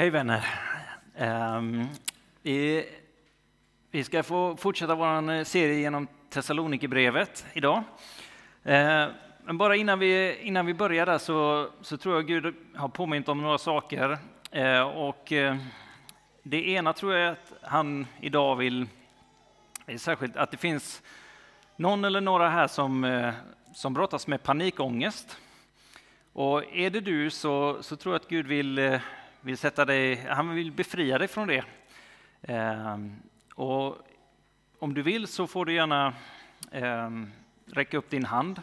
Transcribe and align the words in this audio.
Hej 0.00 0.10
vänner! 0.10 0.44
Um, 1.18 1.88
vi, 2.42 2.88
vi, 3.90 4.04
ska 4.04 4.22
få 4.22 4.56
fortsätta 4.56 4.94
vår 4.94 5.32
eh, 5.32 5.44
serie 5.44 5.78
genom 5.78 6.06
Thessalonikerbrevet 6.30 7.46
idag. 7.52 7.76
Uh, 7.76 9.06
men 9.44 9.58
bara 9.58 9.76
innan 9.76 9.98
vi, 9.98 10.38
innan 10.42 10.66
vi 10.66 10.74
börjar 10.74 11.06
där 11.06 11.18
så, 11.18 11.68
så 11.80 11.96
tror 11.96 12.14
jag 12.14 12.26
Gud 12.26 12.54
har 12.74 12.88
påmint 12.88 13.28
om 13.28 13.42
några 13.42 13.58
saker. 13.58 14.18
Uh, 14.56 14.80
och 14.80 15.32
uh, 15.32 15.56
det 16.42 16.68
ena 16.68 16.92
tror 16.92 17.14
jag 17.14 17.32
att 17.32 17.52
han 17.62 18.06
idag 18.20 18.56
vill, 18.56 18.86
eh, 19.86 19.96
särskilt 19.96 20.36
att 20.36 20.50
det 20.50 20.56
finns 20.56 21.02
någon 21.76 22.04
eller 22.04 22.20
några 22.20 22.48
här 22.48 22.66
som, 22.66 23.04
eh, 23.04 23.34
som 23.74 23.94
brottas 23.94 24.26
med 24.26 24.42
panikångest. 24.42 25.36
Och 26.32 26.76
är 26.76 26.90
det 26.90 27.00
du 27.00 27.30
så, 27.30 27.82
så 27.82 27.96
tror 27.96 28.14
jag 28.14 28.20
att 28.20 28.28
Gud 28.28 28.46
vill 28.46 29.00
vill 29.40 29.58
sätta 29.58 29.84
dig, 29.84 30.16
han 30.16 30.54
vill 30.54 30.72
befria 30.72 31.18
dig 31.18 31.28
från 31.28 31.48
det. 31.48 31.64
Eh, 32.42 32.98
och 33.54 33.98
om 34.78 34.94
du 34.94 35.02
vill 35.02 35.26
så 35.26 35.46
får 35.46 35.64
du 35.64 35.74
gärna 35.74 36.14
eh, 36.70 37.10
räcka 37.66 37.98
upp 37.98 38.10
din 38.10 38.24
hand 38.24 38.62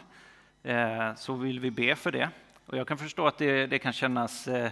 eh, 0.62 1.14
så 1.14 1.34
vill 1.34 1.60
vi 1.60 1.70
be 1.70 1.96
för 1.96 2.12
det. 2.12 2.30
Och 2.66 2.76
jag 2.76 2.88
kan 2.88 2.98
förstå 2.98 3.26
att 3.26 3.38
det, 3.38 3.66
det 3.66 3.78
kan 3.78 3.92
kännas 3.92 4.48
eh, 4.48 4.70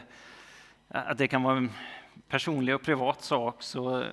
att 0.89 1.19
det 1.19 1.29
kan 1.29 1.43
vara 1.43 1.57
en 1.57 1.71
personlig 2.29 2.75
och 2.75 2.83
privat 2.83 3.23
sak. 3.23 3.63
Så, 3.63 4.05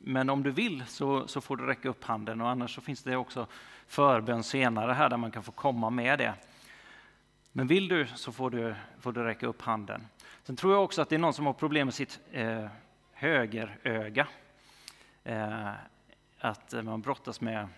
men 0.00 0.30
om 0.30 0.42
du 0.42 0.50
vill 0.50 0.84
så, 0.86 1.28
så 1.28 1.40
får 1.40 1.56
du 1.56 1.66
räcka 1.66 1.88
upp 1.88 2.04
handen 2.04 2.40
och 2.40 2.48
annars 2.48 2.74
så 2.74 2.80
finns 2.80 3.02
det 3.02 3.16
också 3.16 3.46
förbön 3.86 4.42
senare 4.42 4.92
här 4.92 5.08
där 5.08 5.16
man 5.16 5.30
kan 5.30 5.42
få 5.42 5.52
komma 5.52 5.90
med 5.90 6.18
det. 6.18 6.34
Men 7.52 7.66
vill 7.66 7.88
du 7.88 8.06
så 8.06 8.32
får 8.32 8.50
du, 8.50 8.74
får 9.00 9.12
du 9.12 9.24
räcka 9.24 9.46
upp 9.46 9.62
handen. 9.62 10.06
Sen 10.42 10.56
tror 10.56 10.72
jag 10.72 10.84
också 10.84 11.02
att 11.02 11.08
det 11.08 11.16
är 11.16 11.18
någon 11.18 11.34
som 11.34 11.46
har 11.46 11.52
problem 11.52 11.86
med 11.86 11.94
sitt 11.94 12.20
eh, 12.32 12.66
högeröga. 13.12 14.28
Eh, 15.24 15.70
att 16.38 16.74
man 16.84 17.00
brottas 17.00 17.40
med 17.40 17.68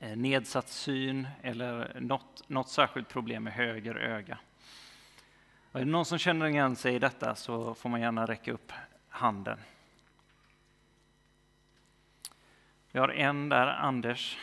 eh, 0.00 0.16
nedsatt 0.16 0.68
syn 0.68 1.28
eller 1.42 2.00
något, 2.00 2.48
något 2.48 2.68
särskilt 2.68 3.08
problem 3.08 3.44
med 3.44 3.52
höger 3.52 3.94
öga. 3.94 4.38
Och 5.72 5.80
är 5.80 5.84
det 5.84 5.90
någon 5.90 6.04
som 6.04 6.18
känner 6.18 6.46
igen 6.46 6.76
sig 6.76 6.94
i 6.94 6.98
detta 6.98 7.34
så 7.34 7.74
får 7.74 7.88
man 7.88 8.00
gärna 8.00 8.26
räcka 8.26 8.52
upp 8.52 8.72
handen. 9.08 9.58
Vi 12.92 12.98
har 12.98 13.08
en 13.08 13.48
där, 13.48 13.66
Anders. 13.66 14.38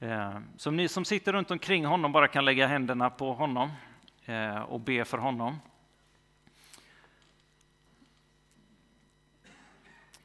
Eh, 0.00 0.38
som 0.56 0.76
ni 0.76 0.88
som 0.88 1.04
sitter 1.04 1.32
runt 1.32 1.50
omkring 1.50 1.84
honom 1.84 2.12
bara 2.12 2.28
kan 2.28 2.44
lägga 2.44 2.66
händerna 2.66 3.10
på 3.10 3.32
honom 3.32 3.70
eh, 4.24 4.58
och 4.58 4.80
be 4.80 5.04
för 5.04 5.18
honom. 5.18 5.58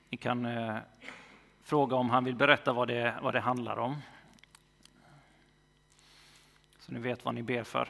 Ni 0.09 0.17
kan 0.17 0.45
eh, 0.45 0.77
fråga 1.61 1.95
om 1.95 2.09
han 2.09 2.23
vill 2.23 2.35
berätta 2.35 2.73
vad 2.73 2.87
det, 2.87 3.15
vad 3.21 3.33
det 3.33 3.39
handlar 3.39 3.79
om. 3.79 4.01
Så 6.79 6.91
ni 6.91 6.99
vet 6.99 7.25
vad 7.25 7.35
ni 7.35 7.43
ber 7.43 7.63
för. 7.63 7.89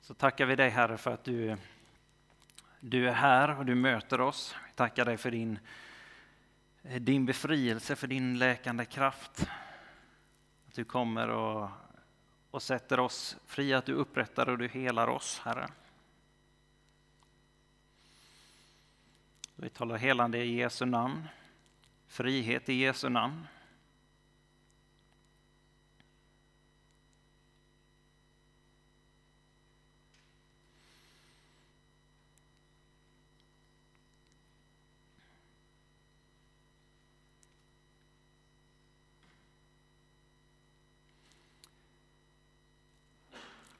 Så 0.00 0.14
tackar 0.14 0.46
vi 0.46 0.56
dig 0.56 0.70
Herre 0.70 0.98
för 0.98 1.10
att 1.10 1.24
du, 1.24 1.56
du 2.80 3.08
är 3.08 3.12
här 3.12 3.58
och 3.58 3.66
du 3.66 3.74
möter 3.74 4.20
oss. 4.20 4.56
Vi 4.66 4.72
tackar 4.72 5.04
dig 5.04 5.16
för 5.16 5.30
din, 5.30 5.58
Eh, 6.82 7.00
din 7.00 7.26
befrielse, 7.26 7.96
för 7.96 8.06
din 8.06 8.38
läkande 8.38 8.84
kraft. 8.84 9.46
Att 10.68 10.74
du 10.74 10.84
kommer 10.84 11.28
och, 11.28 11.70
och 12.50 12.62
sätter 12.62 13.00
oss 13.00 13.36
fria, 13.46 13.78
att 13.78 13.86
du 13.86 13.92
upprättar 13.92 14.48
och 14.48 14.58
du 14.58 14.68
helar 14.68 15.06
oss, 15.06 15.40
Herre. 15.44 15.68
Vi 19.56 19.68
talar 19.68 19.96
helande 19.96 20.38
i 20.38 20.54
Jesu 20.54 20.84
namn, 20.84 21.28
frihet 22.06 22.68
i 22.68 22.74
Jesu 22.74 23.08
namn. 23.08 23.46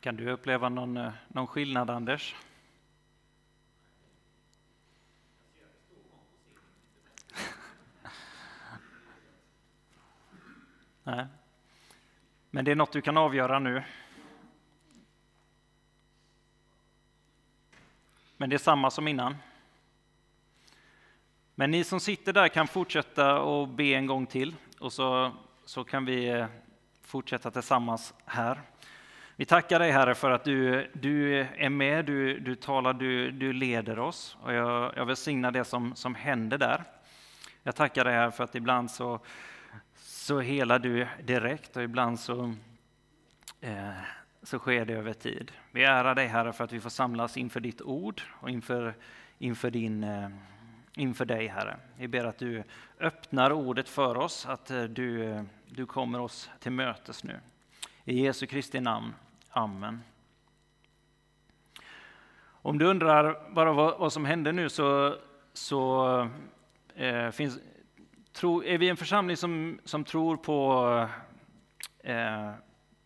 Kan 0.00 0.16
du 0.16 0.30
uppleva 0.30 0.68
någon, 0.68 0.96
eh, 0.96 1.12
någon 1.28 1.46
skillnad, 1.46 1.90
Anders? 1.90 2.36
Nej. 11.04 11.26
Men 12.50 12.64
det 12.64 12.70
är 12.70 12.74
något 12.76 12.92
du 12.92 13.00
kan 13.00 13.16
avgöra 13.16 13.58
nu. 13.58 13.82
Men 18.36 18.50
det 18.50 18.56
är 18.56 18.58
samma 18.58 18.90
som 18.90 19.08
innan. 19.08 19.36
Men 21.54 21.70
ni 21.70 21.84
som 21.84 22.00
sitter 22.00 22.32
där 22.32 22.48
kan 22.48 22.68
fortsätta 22.68 23.40
och 23.40 23.68
be 23.68 23.84
en 23.84 24.06
gång 24.06 24.26
till 24.26 24.54
och 24.78 24.92
så, 24.92 25.32
så 25.64 25.84
kan 25.84 26.04
vi 26.04 26.28
eh, 26.28 26.46
fortsätta 27.02 27.50
tillsammans 27.50 28.14
här. 28.24 28.62
Vi 29.40 29.46
tackar 29.46 29.78
dig 29.78 29.90
Herre 29.90 30.14
för 30.14 30.30
att 30.30 30.44
du, 30.44 30.90
du 30.92 31.38
är 31.40 31.68
med, 31.68 32.04
du, 32.04 32.38
du 32.38 32.54
talar, 32.54 32.92
du, 32.92 33.30
du 33.30 33.52
leder 33.52 33.98
oss. 33.98 34.36
Och 34.42 34.52
jag, 34.52 34.92
jag 34.96 35.06
välsignar 35.06 35.50
det 35.50 35.64
som, 35.64 35.94
som 35.96 36.14
händer 36.14 36.58
där. 36.58 36.84
Jag 37.62 37.76
tackar 37.76 38.04
dig 38.04 38.14
Herre 38.14 38.30
för 38.30 38.44
att 38.44 38.54
ibland 38.54 38.90
så 38.90 39.20
så 39.96 40.40
helar 40.40 40.78
du 40.78 41.06
direkt 41.24 41.76
och 41.76 41.82
ibland 41.82 42.20
så, 42.20 42.54
eh, 43.60 43.90
så 44.42 44.58
sker 44.58 44.84
det 44.84 44.94
över 44.94 45.12
tid. 45.12 45.52
Vi 45.70 45.84
ärar 45.84 46.14
dig 46.14 46.26
Herre 46.26 46.52
för 46.52 46.64
att 46.64 46.72
vi 46.72 46.80
får 46.80 46.90
samlas 46.90 47.36
inför 47.36 47.60
ditt 47.60 47.82
ord 47.82 48.22
och 48.40 48.50
inför, 48.50 48.94
inför, 49.38 49.70
din, 49.70 50.04
eh, 50.04 50.28
inför 50.94 51.24
dig 51.24 51.46
Herre. 51.46 51.76
Vi 51.96 52.08
ber 52.08 52.24
att 52.24 52.38
du 52.38 52.62
öppnar 52.98 53.52
ordet 53.52 53.88
för 53.88 54.16
oss, 54.16 54.46
att 54.46 54.70
eh, 54.70 54.82
du, 54.82 55.24
eh, 55.24 55.42
du 55.66 55.86
kommer 55.86 56.20
oss 56.20 56.50
till 56.58 56.72
mötes 56.72 57.24
nu. 57.24 57.40
I 58.04 58.24
Jesu 58.24 58.46
Kristi 58.46 58.80
namn. 58.80 59.14
Amen. 59.52 60.02
Om 62.62 62.78
du 62.78 62.86
undrar 62.86 63.52
bara 63.54 63.72
vad, 63.72 63.98
vad 63.98 64.12
som 64.12 64.24
hände 64.24 64.52
nu 64.52 64.68
så, 64.68 65.16
så 65.52 66.28
eh, 66.94 67.30
finns, 67.30 67.58
tro, 68.32 68.64
är 68.64 68.78
vi 68.78 68.88
en 68.88 68.96
församling 68.96 69.36
som, 69.36 69.80
som 69.84 70.04
tror 70.04 70.36
på, 70.36 71.08
eh, 72.04 72.50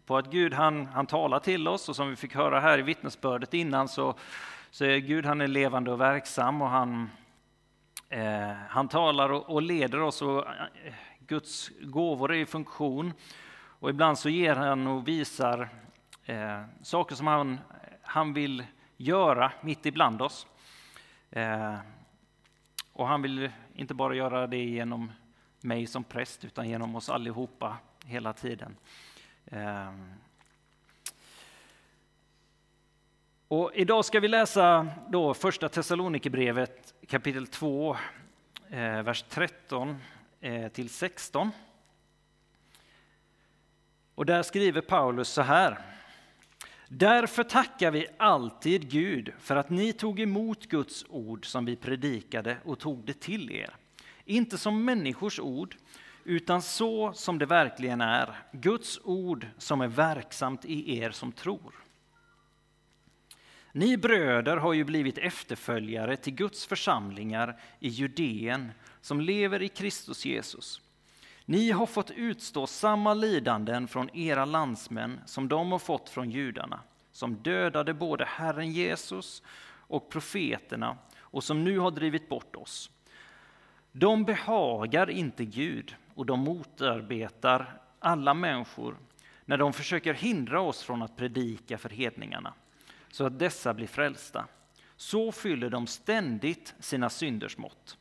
på 0.07 0.17
att 0.17 0.31
Gud 0.31 0.55
han, 0.55 0.87
han 0.87 1.07
talar 1.07 1.39
till 1.39 1.69
oss 1.69 1.89
och 1.89 1.97
som 1.97 2.11
vi 2.11 2.17
fick 2.17 2.35
höra 2.35 2.61
här 2.61 2.79
i 2.79 2.83
vittnesbördet 2.83 3.55
innan 3.55 3.89
så, 3.89 4.15
så 4.71 4.85
är 4.85 4.99
Gud 4.99 5.27
han 5.27 5.41
är 5.41 5.49
levande 5.49 5.93
och 5.93 6.01
verksam 6.01 6.63
och 6.63 6.69
han, 6.69 7.11
eh, 8.09 8.53
han 8.69 8.89
talar 8.89 9.33
och, 9.33 9.51
och, 9.51 9.63
leder 9.63 10.01
oss 10.01 10.23
och 10.23 10.47
eh, 10.47 10.95
Guds 11.19 11.71
gåvor 11.81 12.33
är 12.33 12.39
i 12.39 12.47
funktion. 12.47 13.13
Och 13.81 13.91
ibland 13.91 14.19
så 14.19 14.29
ger 14.29 14.57
han 14.57 14.87
och 14.87 15.09
visar 15.09 15.69
eh, 16.27 16.63
saker 16.83 17.15
som 17.15 17.27
han, 17.27 17.61
han 18.03 18.33
vill 18.33 18.65
göra 18.97 19.53
mitt 19.61 19.87
ibland 19.87 20.23
oss. 20.23 20.47
Eh, 21.31 21.77
och 22.93 23.09
han 23.09 23.23
vill 23.23 23.51
inte 23.75 23.95
bara 23.95 24.15
göra 24.15 24.47
det 24.47 24.65
genom 24.65 25.13
mig 25.61 25.87
som 25.87 26.05
präst, 26.05 26.45
utan 26.45 26.69
genom 26.69 26.97
oss 26.97 27.09
allihopa 27.09 27.77
hela 28.05 28.33
tiden. 28.33 28.77
Eh, 29.47 29.93
Och 33.49 33.71
idag 33.75 34.05
ska 34.05 34.21
vi 34.21 34.29
läsa 34.29 34.89
då 35.09 35.35
första 35.35 35.69
Thessalonikerbrevet 35.69 36.95
kapitel 37.09 37.47
2, 37.47 37.97
eh, 38.71 39.03
vers 39.03 39.25
13 39.29 39.97
eh, 40.41 40.69
till 40.69 40.91
16. 40.91 41.51
Och 44.15 44.27
där 44.27 44.43
skriver 44.43 44.81
Paulus 44.81 45.29
så 45.29 45.43
här. 45.43 45.79
Därför 46.97 47.45
tackar 47.45 47.91
vi 47.91 48.07
alltid 48.17 48.91
Gud 48.91 49.33
för 49.39 49.57
att 49.57 49.71
ni 49.71 49.93
tog 49.93 50.21
emot 50.21 50.67
Guds 50.67 51.05
ord 51.09 51.47
som 51.47 51.65
vi 51.65 51.77
predikade 51.77 52.57
och 52.65 52.79
tog 52.79 53.05
det 53.05 53.21
till 53.21 53.51
er. 53.51 53.77
Inte 54.25 54.59
som 54.59 54.85
människors 54.85 55.41
ord, 55.41 55.77
utan 56.25 56.63
så 56.63 57.13
som 57.13 57.39
det 57.39 57.47
verkligen 57.47 58.01
är, 58.01 58.39
Guds 58.53 59.01
ord 59.05 59.47
som 59.59 59.81
är 59.81 59.89
verksamt 59.89 60.65
i 60.65 60.99
er 60.99 61.11
som 61.11 61.33
tror. 61.33 61.75
Ni 63.73 63.97
bröder 63.97 64.57
har 64.57 64.73
ju 64.73 64.85
blivit 64.85 65.19
efterföljare 65.19 66.17
till 66.17 66.35
Guds 66.35 66.67
församlingar 66.67 67.61
i 67.81 67.89
Judeen 67.89 68.73
som 69.01 69.21
lever 69.21 69.63
i 69.63 69.69
Kristus 69.69 70.25
Jesus. 70.25 70.84
Ni 71.45 71.71
har 71.71 71.87
fått 71.87 72.11
utstå 72.11 72.67
samma 72.67 73.15
lidanden 73.15 73.89
från 73.89 74.17
era 74.17 74.45
landsmän 74.45 75.21
som 75.27 75.49
de 75.49 75.73
har 75.73 75.79
fått 75.79 76.09
från 76.09 76.31
judarna, 76.31 76.81
som 77.13 77.35
dödade 77.35 77.95
både 77.95 78.25
Herren 78.25 78.73
Jesus 78.73 79.43
och 79.67 80.11
profeterna 80.11 80.99
och 81.19 81.45
som 81.45 81.65
nu 81.65 81.79
har 81.79 81.91
drivit 81.91 82.29
bort 82.29 82.57
oss. 82.57 82.91
De 83.93 84.25
behagar 84.25 85.11
inte 85.11 85.45
Gud 85.45 85.97
och 86.15 86.27
de 86.27 86.41
motarbetar 86.41 87.81
alla 87.99 88.35
människor 88.35 88.97
när 89.45 89.57
de 89.57 89.73
försöker 89.73 90.15
hindra 90.15 90.61
oss 90.61 90.83
från 90.83 91.03
att 91.03 91.17
predika 91.17 91.79
för 91.79 91.89
hedningarna 91.89 92.55
så 93.11 93.27
att 93.27 93.39
dessa 93.39 93.75
blir 93.75 93.87
frälsta. 93.87 94.47
Så 94.97 95.33
fyller 95.33 95.71
de 95.71 95.87
ständigt 95.87 96.75
sina 96.81 97.11
synders 97.11 97.59
mått. 97.59 97.99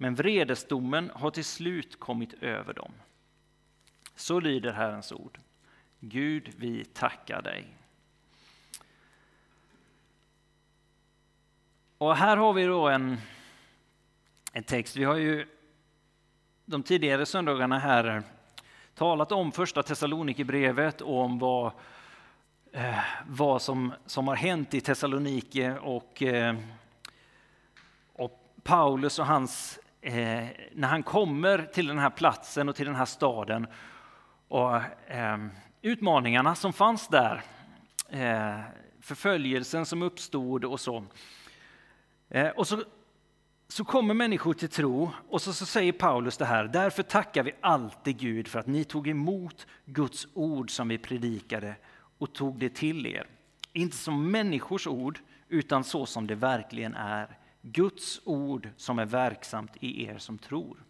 Men 0.00 0.14
vredesdomen 0.14 1.10
har 1.14 1.30
till 1.30 1.44
slut 1.44 2.00
kommit 2.00 2.42
över 2.42 2.74
dem. 2.74 2.92
Så 4.14 4.40
lyder 4.40 4.72
Herrens 4.72 5.12
ord. 5.12 5.38
Gud, 6.00 6.54
vi 6.56 6.84
tackar 6.84 7.42
dig. 7.42 7.66
Och 11.98 12.16
här 12.16 12.36
har 12.36 12.52
vi 12.52 12.64
då 12.64 12.88
en, 12.88 13.16
en 14.52 14.62
text. 14.62 14.96
Vi 14.96 15.04
har 15.04 15.16
ju 15.16 15.46
de 16.64 16.82
tidigare 16.82 17.26
söndagarna 17.26 17.78
här 17.78 18.22
talat 18.94 19.32
om 19.32 19.52
första 19.52 19.82
Thessalonikerbrevet 19.82 21.00
och 21.00 21.20
om 21.20 21.38
vad, 21.38 21.72
eh, 22.72 22.98
vad 23.26 23.62
som, 23.62 23.92
som 24.06 24.28
har 24.28 24.36
hänt 24.36 24.74
i 24.74 24.80
Thessalonike 24.80 25.78
och, 25.78 26.22
eh, 26.22 26.56
och 28.12 28.44
Paulus 28.62 29.18
och 29.18 29.26
hans, 29.26 29.78
eh, 30.08 30.46
när 30.72 30.88
han 30.88 31.02
kommer 31.02 31.62
till 31.72 31.86
den 31.86 31.98
här 31.98 32.10
platsen 32.10 32.68
och 32.68 32.76
till 32.76 32.86
den 32.86 32.94
här 32.94 33.04
staden 33.04 33.66
och 34.48 34.76
eh, 35.10 35.38
utmaningarna 35.82 36.54
som 36.54 36.72
fanns 36.72 37.08
där, 37.08 37.42
eh, 38.08 38.60
förföljelsen 39.00 39.86
som 39.86 40.02
uppstod 40.02 40.64
och 40.64 40.80
så. 40.80 41.04
Eh, 42.28 42.48
och 42.48 42.66
så, 42.66 42.82
så 43.68 43.84
kommer 43.84 44.14
människor 44.14 44.54
till 44.54 44.68
tro 44.68 45.10
och 45.28 45.42
så, 45.42 45.52
så 45.52 45.66
säger 45.66 45.92
Paulus 45.92 46.36
det 46.36 46.44
här. 46.44 46.64
Därför 46.64 47.02
tackar 47.02 47.42
vi 47.42 47.52
alltid 47.60 48.18
Gud 48.18 48.48
för 48.48 48.58
att 48.58 48.66
ni 48.66 48.84
tog 48.84 49.08
emot 49.08 49.66
Guds 49.84 50.28
ord 50.34 50.70
som 50.70 50.88
vi 50.88 50.98
predikade 50.98 51.74
och 52.18 52.32
tog 52.32 52.58
det 52.58 52.74
till 52.74 53.06
er. 53.06 53.26
Inte 53.72 53.96
som 53.96 54.30
människors 54.30 54.86
ord 54.86 55.18
utan 55.48 55.84
så 55.84 56.06
som 56.06 56.26
det 56.26 56.34
verkligen 56.34 56.94
är. 56.94 57.37
Guds 57.62 58.20
ord 58.24 58.68
som 58.76 58.98
är 58.98 59.06
verksamt 59.06 59.76
i 59.80 60.04
er 60.04 60.18
som 60.18 60.38
tror. 60.38 60.84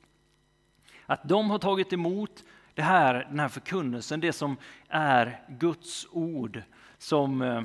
Att 1.07 1.29
de 1.29 1.51
har 1.51 1.59
tagit 1.59 1.93
emot 1.93 2.45
det 2.75 2.83
här, 2.83 3.27
den 3.31 3.41
här 3.41 3.49
förkunnelsen, 3.49 4.21
det 4.21 4.33
som 4.33 4.57
är 4.89 5.45
Guds 5.49 6.07
ord 6.11 6.63
som, 6.99 7.43
eh, 7.43 7.63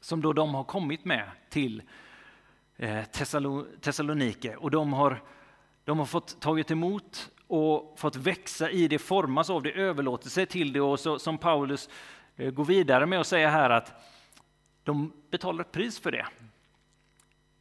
som 0.00 0.22
då 0.22 0.32
de 0.32 0.54
har 0.54 0.64
kommit 0.64 1.04
med 1.04 1.30
till 1.50 1.82
eh, 2.76 3.04
Thessalonike. 3.80 4.56
Och 4.56 4.70
de 4.70 4.92
har, 4.92 5.22
de 5.84 5.98
har 5.98 6.06
fått 6.06 6.40
tagit 6.40 6.70
emot 6.70 7.30
och 7.46 7.98
fått 7.98 8.16
växa 8.16 8.70
i 8.70 8.88
det, 8.88 8.98
formas 8.98 9.50
av 9.50 9.62
det, 9.62 9.72
överlåter 9.72 10.28
sig 10.28 10.46
till 10.46 10.72
det. 10.72 10.80
Och 10.80 11.00
så, 11.00 11.18
som 11.18 11.38
Paulus 11.38 11.88
eh, 12.36 12.50
går 12.50 12.64
vidare 12.64 13.06
med 13.06 13.20
att 13.20 13.26
säga 13.26 13.50
här 13.50 13.70
att 13.70 13.92
de 14.82 15.12
betalar 15.30 15.64
ett 15.64 15.72
pris 15.72 15.98
för 16.00 16.12
det. 16.12 16.26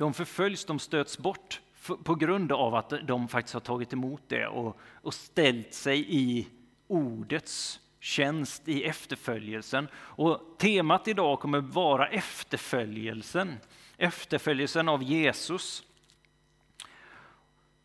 De 0.02 0.14
förföljs, 0.14 0.66
de 0.66 0.80
stöts 0.80 1.18
bort 1.18 1.62
på 2.04 2.16
grund 2.16 2.52
av 2.52 2.76
att 2.76 2.94
de 3.04 3.28
faktiskt 3.28 3.54
har 3.54 3.62
tagit 3.62 3.94
emot 3.94 4.22
det 4.28 4.48
och, 4.48 4.78
och 4.94 5.14
ställt 5.14 5.74
sig 5.74 6.06
i 6.10 6.48
ordets 6.88 7.80
tjänst 8.00 8.68
i 8.68 8.84
efterföljelsen. 8.84 9.88
Och 9.94 10.56
temat 10.58 11.08
idag 11.08 11.40
kommer 11.40 11.60
vara 11.60 12.08
efterföljelsen, 12.08 13.58
efterföljelsen 13.98 14.90
av 14.90 15.04
Jesus. 15.04 15.84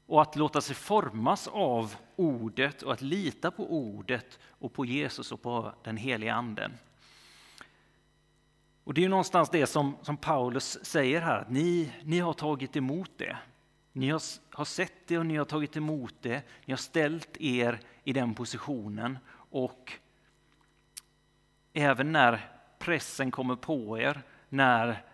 Och 0.06 0.22
att 0.22 0.36
låta 0.36 0.60
sig 0.60 0.76
formas 0.76 1.48
av 1.48 1.96
ordet 2.16 2.82
och 2.82 2.92
att 2.92 3.02
lita 3.02 3.50
på 3.50 3.72
ordet 3.72 4.38
och 4.48 4.72
på 4.72 4.84
Jesus 4.84 5.32
och 5.32 5.42
på 5.42 5.72
den 5.82 5.96
heliga 5.96 6.34
anden. 6.34 6.72
Och 8.86 8.94
Det 8.94 9.04
är 9.04 9.08
någonstans 9.08 9.50
det 9.50 9.66
som, 9.66 9.96
som 10.02 10.16
Paulus 10.16 10.84
säger 10.84 11.20
här, 11.20 11.38
att 11.38 11.50
ni, 11.50 11.92
ni 12.04 12.18
har 12.18 12.32
tagit 12.32 12.76
emot 12.76 13.10
det. 13.16 13.36
Ni 13.92 14.10
har, 14.10 14.22
har 14.50 14.64
sett 14.64 15.06
det 15.06 15.18
och 15.18 15.26
ni 15.26 15.36
har 15.36 15.44
tagit 15.44 15.76
emot 15.76 16.14
det. 16.20 16.42
Ni 16.64 16.72
har 16.72 16.78
ställt 16.78 17.36
er 17.40 17.80
i 18.04 18.12
den 18.12 18.34
positionen 18.34 19.18
och 19.50 19.92
även 21.72 22.12
när 22.12 22.50
pressen 22.78 23.30
kommer 23.30 23.56
på 23.56 23.98
er, 23.98 24.22
när, 24.48 25.04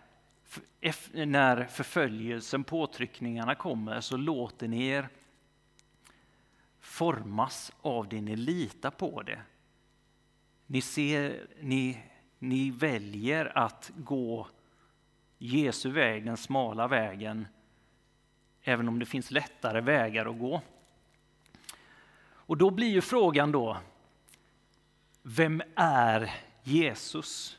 när 1.13 1.65
förföljelsen, 1.65 2.63
påtryckningarna 2.63 3.55
kommer, 3.55 4.01
så 4.01 4.17
låter 4.17 4.67
ni 4.67 4.87
er 4.87 5.09
formas 6.79 7.71
av 7.81 8.09
det 8.09 8.21
ni 8.21 8.35
litar 8.35 8.91
på 8.91 9.21
det. 9.21 9.41
Ni, 10.67 10.81
ser, 10.81 11.47
ni, 11.61 11.99
ni 12.43 12.71
väljer 12.71 13.57
att 13.57 13.91
gå 13.95 14.47
Jesu 15.37 15.89
väg, 15.91 16.25
den 16.25 16.37
smala 16.37 16.87
vägen, 16.87 17.47
även 18.63 18.87
om 18.87 18.99
det 18.99 19.05
finns 19.05 19.31
lättare 19.31 19.81
vägar 19.81 20.25
att 20.25 20.39
gå. 20.39 20.61
Och 22.25 22.57
då 22.57 22.69
blir 22.69 22.87
ju 22.87 23.01
frågan 23.01 23.51
då, 23.51 23.77
vem 25.21 25.61
är 25.75 26.31
Jesus? 26.63 27.57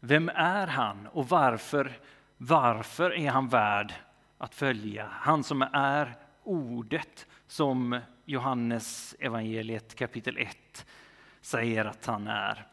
Vem 0.00 0.28
är 0.28 0.66
han 0.66 1.06
och 1.06 1.28
varför, 1.28 1.92
varför 2.36 3.18
är 3.18 3.30
han 3.30 3.48
värd 3.48 3.94
att 4.38 4.54
följa? 4.54 5.08
Han 5.12 5.44
som 5.44 5.62
är 5.72 6.16
ordet 6.42 7.26
som 7.46 8.00
Johannes 8.24 9.16
evangeliet 9.18 9.94
kapitel 9.94 10.38
1 10.38 10.86
säger 11.40 11.84
att 11.84 12.06
han 12.06 12.28
är. 12.28 12.71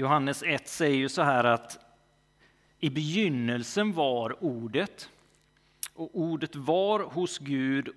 Johannes 0.00 0.42
1 0.42 0.68
säger 0.68 0.96
ju 0.96 1.08
så 1.08 1.22
här 1.22 1.44
att 1.44 1.78
i 2.80 2.90
begynnelsen 2.90 3.92
var 3.92 4.44
ordet 4.44 5.08
och 5.94 6.10
ordet 6.12 6.56
var 6.56 7.00
hos 7.00 7.38
Gud 7.38 7.88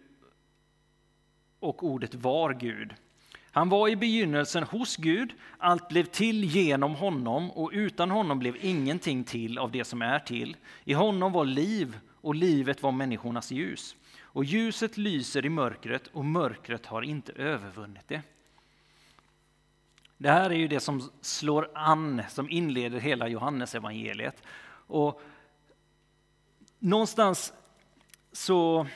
och 1.59 1.83
ordet 1.83 2.15
var 2.15 2.53
Gud. 2.53 2.93
Han 3.51 3.69
var 3.69 3.89
i 3.89 3.95
begynnelsen 3.95 4.63
hos 4.63 4.95
Gud, 4.97 5.33
allt 5.57 5.89
blev 5.89 6.03
till 6.03 6.43
genom 6.43 6.95
honom 6.95 7.51
och 7.51 7.69
utan 7.73 8.11
honom 8.11 8.39
blev 8.39 8.57
ingenting 8.61 9.23
till 9.23 9.57
av 9.57 9.71
det 9.71 9.83
som 9.83 10.01
är 10.01 10.19
till. 10.19 10.57
I 10.83 10.93
honom 10.93 11.31
var 11.31 11.45
liv 11.45 11.99
och 12.21 12.35
livet 12.35 12.83
var 12.83 12.91
människornas 12.91 13.51
ljus. 13.51 13.95
Och 14.21 14.43
ljuset 14.43 14.97
lyser 14.97 15.45
i 15.45 15.49
mörkret 15.49 16.07
och 16.07 16.25
mörkret 16.25 16.85
har 16.85 17.01
inte 17.01 17.31
övervunnit 17.31 18.07
det. 18.07 18.21
Det 20.21 20.31
här 20.31 20.49
är 20.49 20.55
ju 20.55 20.67
det 20.67 20.79
som 20.79 21.11
slår 21.21 21.69
an, 21.73 22.21
som 22.29 22.49
inleder 22.49 22.99
hela 22.99 23.27
Johannesevangeliet. 23.27 24.43
Och 24.87 25.21
någonstans 26.79 27.53
så, 28.31 28.87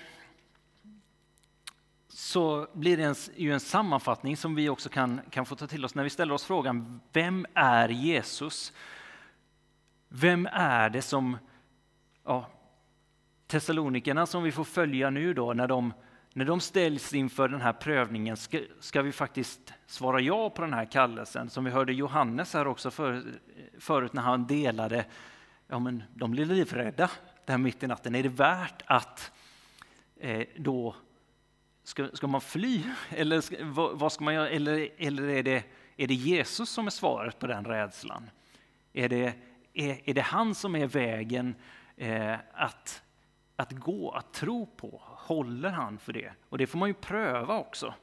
så 2.08 2.68
blir 2.74 2.98
det 2.98 3.04
en, 3.04 3.16
ju 3.36 3.54
en 3.54 3.60
sammanfattning 3.60 4.38
som 4.38 4.56
vi 4.56 4.70
också 4.70 4.90
kan, 4.90 5.22
kan 5.30 5.46
få 5.46 5.56
ta 5.56 5.68
till 5.68 5.86
oss 5.86 5.96
när 5.96 6.04
vi 6.04 6.10
ställer 6.10 6.34
oss 6.34 6.46
frågan 6.46 7.00
Vem 7.14 7.46
är 7.54 7.90
Jesus? 7.90 8.74
Vem 10.10 10.48
är 10.52 10.90
det 10.90 11.02
som 11.02 11.38
ja, 12.24 12.50
Thessalonikerna 13.48 14.26
som 14.26 14.44
vi 14.44 14.52
får 14.52 14.64
följa 14.64 15.10
nu 15.10 15.34
då 15.34 15.54
när 15.54 15.68
de, 15.68 15.94
när 16.38 16.46
de 16.46 16.60
ställs 16.60 17.14
inför 17.14 17.48
den 17.48 17.62
här 17.62 17.74
prövningen 17.74 18.38
ska, 18.38 18.60
ska 18.80 19.02
vi 19.02 19.12
faktiskt 19.12 19.74
svara 19.86 20.20
ja 20.20 20.50
på 20.50 20.62
den 20.62 20.74
här 20.74 20.86
kallelsen 20.86 21.50
som 21.50 21.64
vi 21.64 21.72
hörde 21.72 21.94
Johannes 21.94 22.54
här 22.54 22.68
också 22.68 22.92
för, 22.92 23.24
förut 23.80 24.14
när 24.14 24.22
han 24.22 24.48
delade 24.48 25.06
ja, 25.68 25.80
men 25.80 26.04
de 26.14 26.32
blir 26.32 26.46
livrädda 26.46 27.12
där 27.46 27.58
mitt 27.58 27.84
i 27.84 27.88
natten. 27.88 28.16
Är 28.16 28.24
det 28.24 28.30
värt 28.30 28.82
att 28.86 29.32
eh, 30.16 30.48
då, 30.58 30.96
ska, 31.84 32.10
ska 32.14 32.28
man 32.28 32.42
fly? 32.42 32.82
Eller 33.10 33.42
ska, 33.42 33.56
vad, 33.62 34.00
vad, 34.00 34.12
ska 34.12 34.24
man 34.24 34.34
göra? 34.34 34.50
Eller, 34.50 34.90
eller 34.98 35.30
är, 35.30 35.44
det, 35.44 35.64
är 35.98 36.08
det 36.08 36.14
Jesus 36.14 36.70
som 36.70 36.88
är 36.88 36.92
svaret 36.92 37.40
på 37.40 37.48
den 37.48 37.66
rädslan? 37.66 38.30
Är 38.94 39.10
det, 39.10 39.34
är, 39.74 40.10
är 40.10 40.14
det 40.14 40.22
han 40.22 40.56
som 40.56 40.76
är 40.76 40.88
vägen 40.88 41.56
eh, 41.98 42.36
att, 42.54 43.04
att 43.56 43.72
gå, 43.72 44.12
att 44.12 44.34
tro 44.34 44.66
på? 44.66 45.02
Håller 45.26 45.70
han 45.70 45.98
för 45.98 46.14
det? 46.14 46.34
Och 46.50 46.58
det 46.58 46.68
får 46.68 46.80
man 46.80 46.90
ju 46.90 46.94
pröva 46.94 47.58
också. 47.58 47.94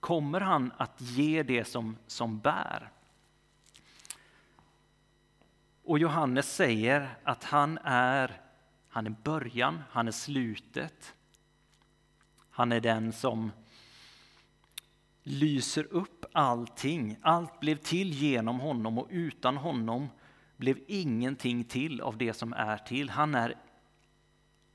Kommer 0.00 0.40
han 0.40 0.72
att 0.76 1.00
ge 1.00 1.42
det 1.42 1.64
som, 1.64 1.96
som 2.06 2.38
bär? 2.38 2.90
Och 5.84 5.98
Johannes 5.98 6.54
säger 6.54 7.14
att 7.22 7.44
han 7.44 7.78
är, 7.84 8.40
han 8.88 9.06
är 9.06 9.14
början, 9.22 9.82
han 9.90 10.08
är 10.08 10.12
slutet. 10.12 11.14
Han 12.50 12.72
är 12.72 12.80
den 12.80 13.12
som, 13.12 13.50
lyser 15.22 15.86
upp 15.90 16.24
allting. 16.32 17.16
Allt 17.22 17.60
blev 17.60 17.76
till 17.76 18.12
genom 18.12 18.60
honom 18.60 18.98
och 18.98 19.08
utan 19.10 19.56
honom 19.56 20.08
blev 20.56 20.78
ingenting 20.86 21.64
till 21.64 22.00
av 22.00 22.16
det 22.16 22.32
som 22.32 22.52
är 22.52 22.76
till. 22.76 23.10
Han 23.10 23.34
är 23.34 23.54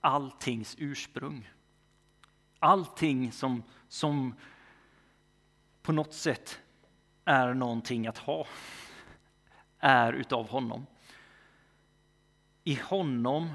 alltings 0.02 0.76
ursprung. 0.80 1.50
Allting 2.60 3.32
som, 3.32 3.64
som 3.88 4.34
på 5.82 5.92
något 5.92 6.14
sätt 6.14 6.60
är 7.26 7.54
någonting 7.54 8.08
att 8.08 8.18
ha 8.18 8.48
är 9.80 10.14
utav 10.14 10.50
honom. 10.50 10.86
I 12.64 12.76
honom 12.76 13.50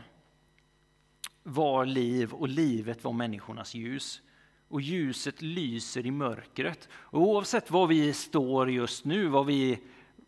var 1.43 1.87
liv 1.87 2.33
och 2.33 2.49
livet 2.49 3.05
var 3.05 3.13
människornas 3.13 3.75
ljus. 3.75 4.23
Och 4.69 4.81
ljuset 4.81 5.43
lyser 5.43 6.07
i 6.07 6.11
mörkret. 6.11 6.89
Och 6.93 7.21
oavsett 7.21 7.71
var 7.71 7.87
vi 7.87 8.13
står 8.13 8.71
just 8.71 9.05
nu, 9.05 9.27
vad 9.27 9.47
vi, 9.47 9.79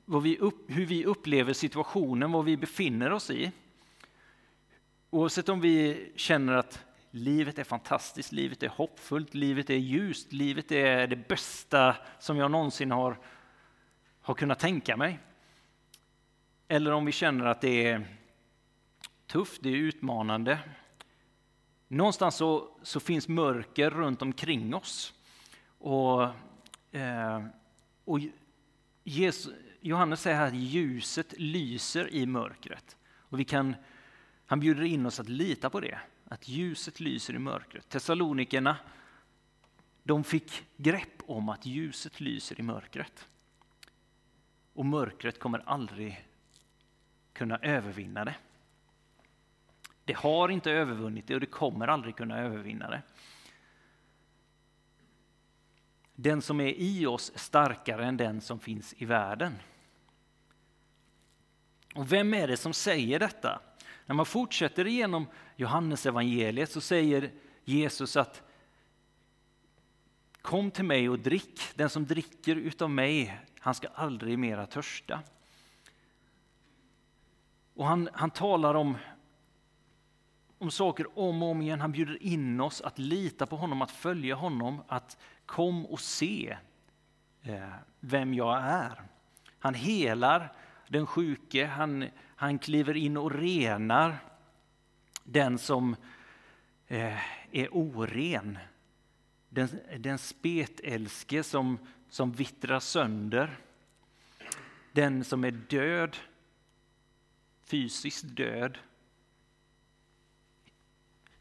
vad 0.04 0.22
vi 0.22 0.38
upp, 0.38 0.64
hur 0.66 0.86
vi 0.86 1.04
upplever 1.04 1.52
situationen, 1.52 2.32
vad 2.32 2.44
vi 2.44 2.56
befinner 2.56 3.12
oss 3.12 3.30
i. 3.30 3.52
Oavsett 5.10 5.48
om 5.48 5.60
vi 5.60 6.12
känner 6.16 6.52
att 6.52 6.84
livet 7.10 7.58
är 7.58 7.64
fantastiskt, 7.64 8.32
livet 8.32 8.62
är 8.62 8.68
hoppfullt, 8.68 9.34
livet 9.34 9.70
är 9.70 9.74
ljust, 9.74 10.32
livet 10.32 10.72
är 10.72 11.06
det 11.06 11.28
bästa 11.28 11.96
som 12.18 12.36
jag 12.36 12.50
någonsin 12.50 12.90
har, 12.90 13.18
har 14.20 14.34
kunnat 14.34 14.58
tänka 14.58 14.96
mig. 14.96 15.18
Eller 16.68 16.92
om 16.92 17.04
vi 17.04 17.12
känner 17.12 17.44
att 17.44 17.60
det 17.60 17.86
är 17.86 18.06
tufft, 19.26 19.62
det 19.62 19.68
är 19.68 19.76
utmanande. 19.76 20.58
Någonstans 21.88 22.36
så, 22.36 22.68
så 22.82 23.00
finns 23.00 23.28
mörker 23.28 23.90
runt 23.90 24.22
omkring 24.22 24.74
oss. 24.74 25.12
Och, 25.78 26.22
eh, 26.92 27.44
och 28.04 28.20
Jesus, 29.04 29.54
Johannes 29.80 30.20
säger 30.20 30.36
här 30.36 30.46
att 30.46 30.54
ljuset 30.54 31.34
lyser 31.38 32.08
i 32.08 32.26
mörkret. 32.26 32.96
Och 33.14 33.40
vi 33.40 33.44
kan, 33.44 33.76
han 34.46 34.60
bjuder 34.60 34.82
in 34.82 35.06
oss 35.06 35.20
att 35.20 35.28
lita 35.28 35.70
på 35.70 35.80
det, 35.80 35.98
att 36.24 36.48
ljuset 36.48 37.00
lyser 37.00 37.34
i 37.34 37.38
mörkret. 37.38 37.88
Thessalonikerna, 37.88 38.76
de 40.02 40.24
fick 40.24 40.64
grepp 40.76 41.22
om 41.26 41.48
att 41.48 41.66
ljuset 41.66 42.20
lyser 42.20 42.60
i 42.60 42.62
mörkret. 42.62 43.28
Och 44.72 44.86
mörkret 44.86 45.38
kommer 45.38 45.58
aldrig 45.66 46.26
kunna 47.32 47.58
övervinna 47.58 48.24
det. 48.24 48.34
Det 50.04 50.16
har 50.16 50.48
inte 50.48 50.70
övervunnit 50.70 51.26
det 51.26 51.34
och 51.34 51.40
det 51.40 51.46
kommer 51.46 51.88
aldrig 51.88 52.16
kunna 52.16 52.38
övervinna 52.38 52.90
det. 52.90 53.02
Den 56.14 56.42
som 56.42 56.60
är 56.60 56.74
i 56.76 57.06
oss 57.06 57.32
är 57.34 57.38
starkare 57.38 58.06
än 58.06 58.16
den 58.16 58.40
som 58.40 58.60
finns 58.60 58.94
i 58.98 59.04
världen. 59.04 59.54
Och 61.94 62.12
vem 62.12 62.34
är 62.34 62.48
det 62.48 62.56
som 62.56 62.72
säger 62.72 63.18
detta? 63.18 63.60
När 64.06 64.14
man 64.14 64.26
fortsätter 64.26 64.86
igenom 64.86 65.26
Johannes 65.56 66.06
evangeliet 66.06 66.70
så 66.70 66.80
säger 66.80 67.30
Jesus 67.64 68.16
att 68.16 68.42
Kom 70.46 70.70
till 70.70 70.84
mig 70.84 71.08
och 71.08 71.18
drick. 71.18 71.60
Den 71.74 71.90
som 71.90 72.06
dricker 72.06 72.56
utav 72.56 72.90
mig, 72.90 73.40
han 73.60 73.74
ska 73.74 73.88
aldrig 73.88 74.38
mera 74.38 74.66
törsta. 74.66 75.20
Och 77.74 77.86
han, 77.86 78.08
han 78.12 78.30
talar 78.30 78.74
om, 78.74 78.98
om 80.58 80.70
saker 80.70 81.18
om 81.18 81.42
och 81.42 81.48
om 81.48 81.62
igen. 81.62 81.80
Han 81.80 81.92
bjuder 81.92 82.22
in 82.22 82.60
oss 82.60 82.80
att 82.80 82.98
lita 82.98 83.46
på 83.46 83.56
honom, 83.56 83.82
att 83.82 83.90
följa 83.90 84.34
honom, 84.34 84.82
att 84.88 85.18
kom 85.46 85.86
och 85.86 86.00
se 86.00 86.56
eh, 87.42 87.68
vem 88.00 88.34
jag 88.34 88.58
är. 88.62 89.02
Han 89.58 89.74
helar 89.74 90.52
den 90.88 91.06
sjuke, 91.06 91.66
han, 91.66 92.08
han 92.36 92.58
kliver 92.58 92.96
in 92.96 93.16
och 93.16 93.32
renar 93.32 94.18
den 95.24 95.58
som 95.58 95.96
eh, 96.86 97.18
är 97.50 97.68
oren. 97.76 98.58
Den, 99.48 99.68
den 99.98 100.18
spetälske 100.18 101.42
som, 101.42 101.78
som 102.08 102.32
vittrar 102.32 102.80
sönder. 102.80 103.56
Den 104.92 105.24
som 105.24 105.44
är 105.44 105.50
död, 105.50 106.16
fysiskt 107.64 108.36
död, 108.36 108.78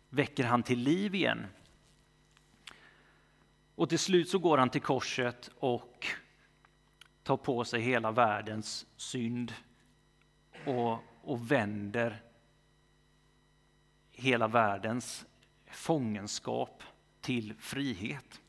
väcker 0.10 0.44
han 0.44 0.64
till 0.64 0.80
liv 0.80 1.16
igen. 1.16 1.48
Och 3.76 3.90
till 3.90 4.00
slut 4.00 4.30
så 4.30 4.40
går 4.40 4.58
han 4.58 4.70
till 4.70 4.82
korset 4.82 5.50
och 5.60 6.08
tar 7.26 7.38
på 7.38 7.64
sig 7.66 7.82
hela 7.82 8.12
världens 8.12 8.86
synd 8.98 9.54
och, 10.66 11.00
och 11.22 11.52
vänder 11.52 12.22
hela 14.12 14.48
världens 14.48 15.26
fångenskap 15.72 16.84
till 17.22 17.54
frihet. 17.60 18.42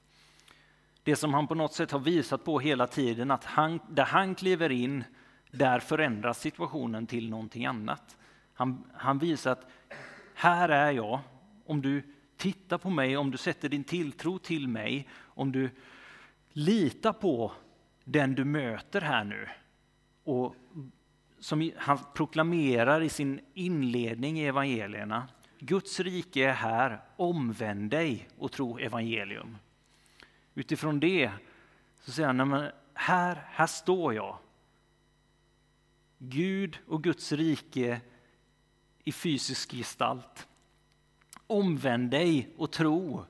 Det 1.03 1.17
som 1.17 1.35
han 1.35 1.47
på 1.47 1.55
något 1.55 1.73
sätt 1.73 1.91
har 1.91 1.99
visat 1.99 2.45
på 2.45 2.61
hela 2.61 2.87
tiden, 2.87 3.31
att 3.31 3.45
han, 3.45 3.81
där 3.89 4.05
han 4.05 4.35
kliver 4.35 4.73
in, 4.73 5.05
där 5.51 5.81
förändras 5.81 6.41
situationen 6.41 7.07
till 7.07 7.31
någonting 7.31 7.67
annat. 7.67 8.17
Han, 8.53 8.91
han 8.95 9.19
visar 9.19 9.53
att 9.53 9.67
här 10.35 10.69
är 10.69 10.93
jag, 10.93 11.21
om 11.67 11.83
du 11.83 12.03
tittar 12.37 12.79
på 12.79 12.91
mig, 12.91 13.17
om 13.17 13.31
du 13.31 13.39
sätter 13.39 13.69
din 13.69 13.85
tilltro 13.85 14.39
till 14.39 14.69
mig, 14.69 15.09
om 15.25 15.53
du 15.53 15.71
litar 16.53 17.13
på 17.13 17.53
den 18.09 18.35
du 18.35 18.45
möter 18.45 19.01
här 19.01 19.25
nu 19.25 19.49
och 20.25 20.55
som 21.39 21.71
han 21.77 21.99
proklamerar 22.15 23.01
i 23.01 23.09
sin 23.09 23.41
inledning 23.55 24.41
i 24.41 24.47
evangelierna. 24.47 25.29
Guds 25.59 26.01
rike 26.01 26.49
är 26.49 26.53
här, 26.53 27.01
omvänd 27.17 27.91
dig 27.91 28.29
och 28.39 28.53
tro 28.53 28.79
evangelium. 28.79 29.59
Utifrån 30.55 31.01
det 31.01 31.31
så 32.01 32.11
säger 32.11 32.29
han, 32.29 32.69
här, 32.95 33.43
här 33.51 33.67
står 33.67 34.15
jag. 34.15 34.39
Gud 36.19 36.79
och 36.87 37.03
Guds 37.03 37.33
rike 37.33 38.01
i 39.05 39.13
fysisk 39.13 39.73
gestalt. 39.73 40.49
Omvänd 41.47 42.11
dig 42.11 42.49
och 42.57 42.73
tro. 42.73 43.25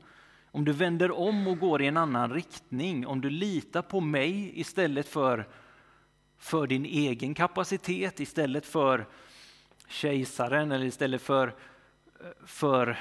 Om 0.57 0.65
du 0.65 0.73
vänder 0.73 1.11
om 1.11 1.47
och 1.47 1.59
går 1.59 1.83
i 1.83 1.87
en 1.87 1.97
annan 1.97 2.33
riktning, 2.33 3.07
om 3.07 3.21
du 3.21 3.31
litar 3.31 3.83
på 3.83 4.01
mig 4.01 4.61
istället 4.61 5.09
för, 5.09 5.49
för 6.39 6.67
din 6.67 6.85
egen 6.85 7.35
kapacitet, 7.35 8.21
istället 8.21 8.67
för 8.67 9.07
kejsaren 9.89 10.73
eller 10.73 10.87
istället 10.87 11.23
för, 11.23 11.55
för 12.45 12.99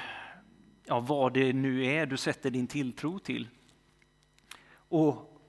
ja, 0.84 1.00
vad 1.00 1.34
det 1.34 1.52
nu 1.52 1.84
är 1.84 2.06
du 2.06 2.16
sätter 2.16 2.50
din 2.50 2.66
tilltro 2.66 3.18
till. 3.18 3.48
Och, 4.70 5.40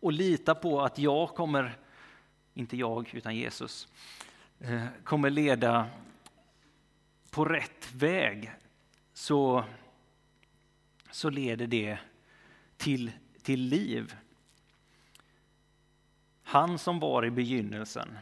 och 0.00 0.12
lita 0.12 0.54
på 0.54 0.80
att 0.82 0.98
jag 0.98 1.28
kommer, 1.28 1.78
inte 2.54 2.76
jag 2.76 3.14
utan 3.14 3.36
Jesus, 3.36 3.88
eh, 4.60 4.84
kommer 5.04 5.30
leda 5.30 5.86
på 7.30 7.44
rätt 7.44 7.94
väg 7.94 8.52
så, 9.12 9.64
så 11.18 11.30
leder 11.30 11.66
det 11.66 11.98
till, 12.76 13.12
till 13.42 13.60
liv. 13.60 14.16
Han 16.42 16.78
som 16.78 17.00
var 17.00 17.24
i 17.24 17.30
begynnelsen. 17.30 18.18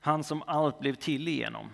Han 0.00 0.24
som 0.24 0.42
allt 0.42 0.78
blev 0.78 0.94
till 0.94 1.28
igenom. 1.28 1.70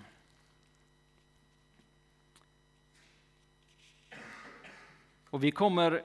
Och 5.30 5.44
vi 5.44 5.50
kommer, 5.50 6.02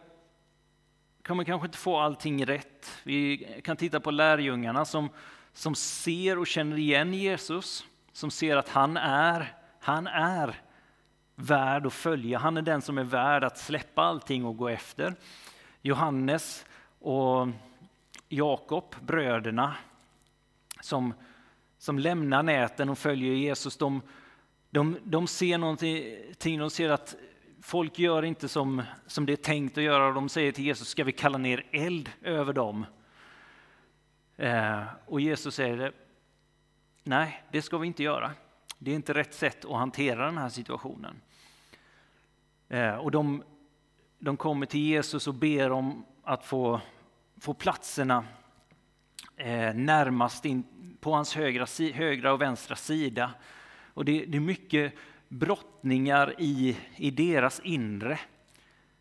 kommer 1.24 1.44
kanske 1.44 1.65
inte 1.65 1.77
få 1.77 1.98
allting 1.98 2.46
rätt. 2.46 3.01
Vi 3.03 3.38
kan 3.63 3.77
titta 3.77 4.00
på 4.00 4.12
lärjungarna 4.12 4.86
som, 4.86 5.10
som 5.53 5.75
ser 5.75 6.38
och 6.38 6.48
känner 6.48 6.77
igen 6.77 7.13
Jesus 7.13 7.86
som 8.12 8.32
ser 8.32 8.58
att 8.58 8.70
han 8.70 8.98
är, 8.98 9.58
han 9.79 10.08
är 10.08 10.65
värd 11.36 11.86
att 11.86 11.94
följa. 11.94 12.38
Han 12.38 12.58
är 12.58 12.62
den 12.62 12.82
som 12.82 12.98
är 12.98 13.04
värd 13.04 13.44
att 13.44 13.58
släppa 13.58 14.01
allting 14.01 14.46
och 14.46 14.58
gå 14.58 14.70
efter. 14.70 15.15
Johannes 15.82 16.65
och 17.00 17.48
Jakob, 18.30 18.96
bröderna, 19.01 19.75
som, 20.82 21.13
som 21.77 22.00
lämnar 22.00 22.44
näten 22.44 22.89
och 22.89 22.98
följer 22.98 23.34
Jesus, 23.34 23.77
de, 23.77 24.01
de, 24.70 24.98
de 25.04 25.27
ser 25.27 25.58
någonting, 25.58 26.04
de 26.60 26.70
ser 26.70 26.89
att 26.89 27.15
folk 27.62 28.00
gör 28.00 28.25
inte 28.25 28.48
som, 28.48 28.82
som 29.08 29.25
det 29.25 29.34
är 29.34 29.38
tänkt 29.38 29.77
att 29.77 29.84
göra. 29.84 30.12
De 30.12 30.30
säger 30.30 30.51
till 30.51 30.65
Jesus, 30.65 30.88
ska 30.88 31.04
vi 31.04 31.12
kalla 31.12 31.38
ner 31.38 31.65
eld 31.72 32.10
över 32.22 32.54
dem? 32.54 32.86
Eh, 34.38 34.84
och 35.06 35.22
Jesus 35.22 35.56
säger, 35.56 35.92
Nej, 37.04 37.44
det 37.51 37.62
ska 37.62 37.77
vi 37.77 37.88
inte 37.88 38.04
göra. 38.04 38.32
Det 38.86 38.92
är 38.92 38.96
inte 38.96 39.13
rätt 39.13 39.34
sätt 39.34 39.65
att 39.65 39.72
hantera 39.72 40.25
den 40.25 40.38
här 40.38 40.50
situationen. 40.50 41.22
Eh, 42.70 42.96
och 42.96 43.12
de, 43.12 43.44
de 44.20 44.38
kommer 44.38 44.65
till 44.65 44.80
Jesus 44.80 45.27
och 45.27 45.34
ber 45.34 45.72
om 45.72 46.06
att 46.24 46.46
få, 46.46 46.82
få 47.39 47.54
platserna 47.54 48.25
eh, 49.38 49.74
närmast 49.74 50.46
in 50.46 50.63
på 51.00 51.13
hans 51.13 51.36
högra, 51.36 51.65
högra 51.94 52.34
och 52.34 52.42
vänstra 52.42 52.75
sida. 52.75 53.34
Och 53.94 54.06
det, 54.06 54.25
det 54.25 54.38
är 54.38 54.42
mycket 54.42 54.94
brottningar 55.27 56.36
i, 56.38 56.77
i 56.96 57.12
deras 57.12 57.60
inre. 57.60 58.20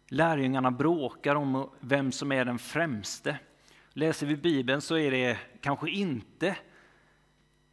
Lärjungarna 0.09 0.71
bråkar 0.71 1.35
om 1.35 1.71
vem 1.81 2.13
som 2.13 2.33
är 2.33 2.45
den 2.45 2.59
främste. 2.59 3.39
Läser 3.93 4.27
vi 4.27 4.37
Bibeln 4.37 4.81
så 4.81 4.97
är 4.97 5.11
det 5.11 5.39
kanske 5.61 5.91
inte 5.91 6.57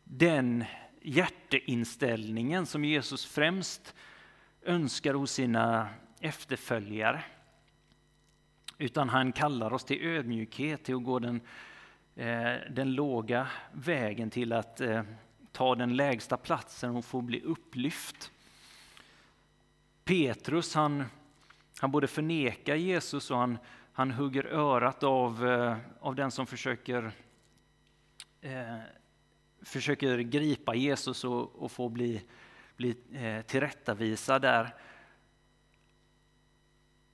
den 0.04 0.66
hjärteinställningen 1.02 2.66
som 2.66 2.86
Jesus 2.86 3.26
främst 3.26 3.96
önskar 4.62 5.14
hos 5.14 5.32
sina 5.32 5.90
efterföljare. 6.20 7.24
Utan 8.78 9.10
han 9.10 9.32
kallar 9.32 9.74
oss 9.74 9.84
till 9.84 10.08
ödmjukhet, 10.08 10.84
till 10.84 10.96
att 10.96 11.04
gå 11.04 11.20
den, 11.20 11.42
eh, 12.16 12.54
den 12.70 12.94
låga 12.94 13.48
vägen 13.72 14.30
till 14.30 14.54
att 14.54 14.82
eh, 14.82 15.04
ta 15.52 15.76
den 15.76 15.96
lägsta 15.96 16.38
platsen 16.38 16.96
och 16.96 17.06
få 17.06 17.22
bli 17.22 17.42
upplyft. 17.42 18.32
Petrus 20.04 20.76
han, 20.76 21.04
han 21.80 21.92
både 21.92 22.08
förnekar 22.08 22.76
Jesus 22.76 23.32
och 23.32 23.38
han, 23.38 23.58
han 23.94 24.12
hugger 24.12 24.46
örat 24.46 25.04
av, 25.04 25.48
eh, 25.48 25.78
av 26.00 26.16
den 26.16 26.32
som 26.32 26.48
försöker, 26.48 27.12
eh, 28.42 28.78
försöker 29.62 30.18
gripa 30.20 30.76
Jesus 30.76 31.24
och, 31.24 31.56
och 31.56 31.72
få 31.72 31.90
bli, 31.90 32.22
bli 32.78 32.96
eh, 33.14 33.42
tillrättavisad 33.42 34.42
där. 34.42 34.76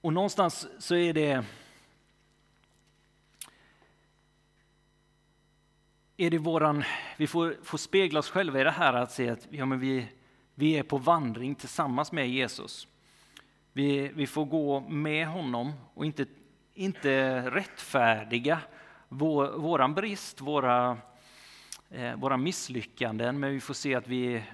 Och 0.00 0.12
någonstans 0.12 0.68
så 0.78 0.94
är 0.94 1.12
det 1.12 1.44
är 6.20 6.30
det 6.30 6.38
våran, 6.38 6.84
vi 7.16 7.26
får, 7.26 7.56
får 7.62 7.78
spegla 7.78 8.18
oss 8.18 8.30
själva 8.30 8.60
i 8.60 8.64
det 8.64 8.70
här 8.70 8.92
att 8.92 9.12
se 9.12 9.28
att 9.28 9.48
ja, 9.50 9.66
men 9.66 9.80
vi, 9.80 10.06
vi 10.54 10.78
är 10.78 10.82
på 10.82 10.98
vandring 10.98 11.54
tillsammans 11.54 12.12
med 12.12 12.30
Jesus. 12.30 12.88
Vi, 13.72 14.08
vi 14.08 14.26
får 14.26 14.44
gå 14.44 14.80
med 14.80 15.26
honom 15.26 15.72
och 15.94 16.06
inte, 16.06 16.26
inte 16.74 17.40
rättfärdiga 17.50 18.60
vår, 19.08 19.58
våran 19.58 19.94
brist, 19.94 20.40
våra, 20.40 20.98
Eh, 21.90 22.16
våra 22.16 22.36
misslyckanden, 22.36 23.40
men 23.40 23.50
vi 23.50 23.60
får 23.60 23.74
se 23.74 23.94
att 23.94 24.08
vi, 24.08 24.44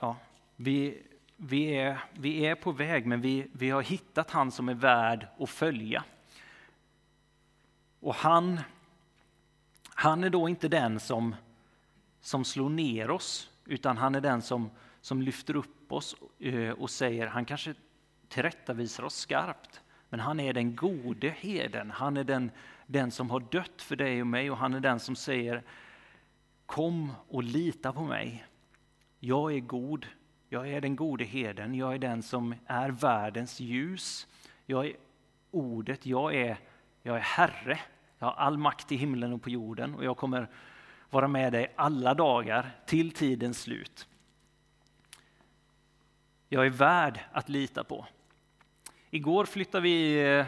ja, 0.00 0.16
vi, 0.56 1.02
vi, 1.36 1.64
är, 1.64 1.98
vi 2.12 2.46
är 2.46 2.54
på 2.54 2.72
väg, 2.72 3.06
men 3.06 3.20
vi, 3.20 3.46
vi 3.52 3.70
har 3.70 3.82
hittat 3.82 4.30
han 4.30 4.50
som 4.50 4.68
är 4.68 4.74
värd 4.74 5.26
att 5.38 5.50
följa. 5.50 6.04
Och 8.00 8.14
han, 8.14 8.60
han 9.88 10.24
är 10.24 10.30
då 10.30 10.48
inte 10.48 10.68
den 10.68 11.00
som, 11.00 11.34
som 12.20 12.44
slår 12.44 12.68
ner 12.68 13.10
oss, 13.10 13.50
utan 13.66 13.96
han 13.96 14.14
är 14.14 14.20
den 14.20 14.42
som, 14.42 14.70
som 15.00 15.22
lyfter 15.22 15.56
upp 15.56 15.92
oss 15.92 16.16
eh, 16.38 16.70
och 16.70 16.90
säger, 16.90 17.26
han 17.26 17.44
kanske 17.44 17.74
tillrättavisar 18.28 19.02
oss 19.02 19.16
skarpt, 19.16 19.80
men 20.08 20.20
han 20.20 20.40
är 20.40 20.52
den 20.52 20.76
gode 20.76 21.28
heden. 21.28 21.90
Han 21.90 22.16
är 22.16 22.24
den, 22.24 22.50
den 22.86 23.10
som 23.10 23.30
har 23.30 23.40
dött 23.40 23.82
för 23.82 23.96
dig 23.96 24.20
och 24.20 24.26
mig 24.26 24.50
och 24.50 24.56
han 24.56 24.74
är 24.74 24.80
den 24.80 25.00
som 25.00 25.16
säger, 25.16 25.62
kom 26.66 27.12
och 27.28 27.42
lita 27.42 27.92
på 27.92 28.04
mig. 28.04 28.44
Jag 29.20 29.54
är 29.54 29.60
god, 29.60 30.06
jag 30.48 30.68
är 30.68 30.80
den 30.80 30.96
gode 30.96 31.24
heden, 31.24 31.74
jag 31.74 31.94
är 31.94 31.98
den 31.98 32.22
som 32.22 32.54
är 32.66 32.90
världens 32.90 33.60
ljus. 33.60 34.26
Jag 34.66 34.86
är 34.86 34.96
ordet, 35.50 36.06
jag 36.06 36.34
är, 36.34 36.56
jag 37.02 37.16
är 37.16 37.20
Herre. 37.20 37.80
Jag 38.18 38.26
har 38.26 38.34
all 38.34 38.58
makt 38.58 38.92
i 38.92 38.96
himlen 38.96 39.32
och 39.32 39.42
på 39.42 39.50
jorden 39.50 39.94
och 39.94 40.04
jag 40.04 40.16
kommer 40.16 40.48
vara 41.10 41.28
med 41.28 41.52
dig 41.52 41.72
alla 41.76 42.14
dagar 42.14 42.70
till 42.86 43.10
tidens 43.10 43.60
slut. 43.60 44.08
Jag 46.48 46.66
är 46.66 46.70
värd 46.70 47.20
att 47.32 47.48
lita 47.48 47.84
på. 47.84 48.06
Igår 49.10 49.44
flyttade 49.44 49.82
vi 49.82 50.22
eh, 50.38 50.46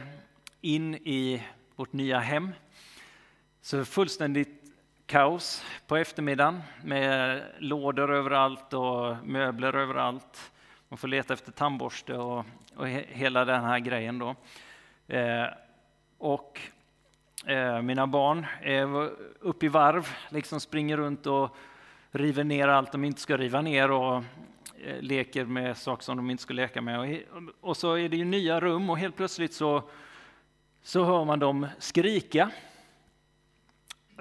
in 0.61 0.95
i 0.95 1.43
vårt 1.77 1.93
nya 1.93 2.19
hem. 2.19 2.53
Så 3.61 3.85
fullständigt 3.85 4.63
kaos 5.07 5.65
på 5.87 5.97
eftermiddagen 5.97 6.63
med 6.83 7.43
lådor 7.59 8.15
överallt 8.15 8.73
och 8.73 9.17
möbler 9.27 9.77
överallt. 9.77 10.53
Man 10.89 10.99
får 10.99 11.09
leta 11.09 11.35
efter 11.35 11.53
tandborste 11.53 12.15
och, 12.15 12.45
och 12.77 12.89
hela 12.89 13.45
den 13.45 13.65
här 13.65 13.79
grejen. 13.79 14.19
Då. 14.19 14.35
Eh, 15.15 15.47
och 16.19 16.61
eh, 17.47 17.83
mina 17.83 18.07
barn 18.07 18.47
är 18.63 19.11
uppe 19.41 19.67
i 19.67 19.69
varv, 19.69 20.09
liksom 20.29 20.61
springer 20.61 20.97
runt 20.97 21.27
och 21.27 21.57
river 22.11 22.45
ner 22.45 22.69
allt 22.69 22.93
de 22.93 23.05
inte 23.05 23.21
ska 23.21 23.37
riva 23.37 23.61
ner 23.61 23.91
och 23.91 24.17
eh, 24.85 25.01
leker 25.01 25.45
med 25.45 25.77
saker 25.77 26.03
som 26.03 26.17
de 26.17 26.31
inte 26.31 26.43
ska 26.43 26.55
leka 26.55 26.81
med. 26.83 27.01
Och, 27.01 27.43
och 27.61 27.77
så 27.77 27.95
är 27.95 28.09
det 28.09 28.17
ju 28.17 28.25
nya 28.25 28.61
rum 28.61 28.91
och 28.91 28.99
helt 28.99 29.17
plötsligt 29.17 29.55
så, 29.55 29.83
så 30.87 31.05
hör 31.05 31.25
man 31.25 31.39
dem 31.39 31.67
skrika 31.79 32.51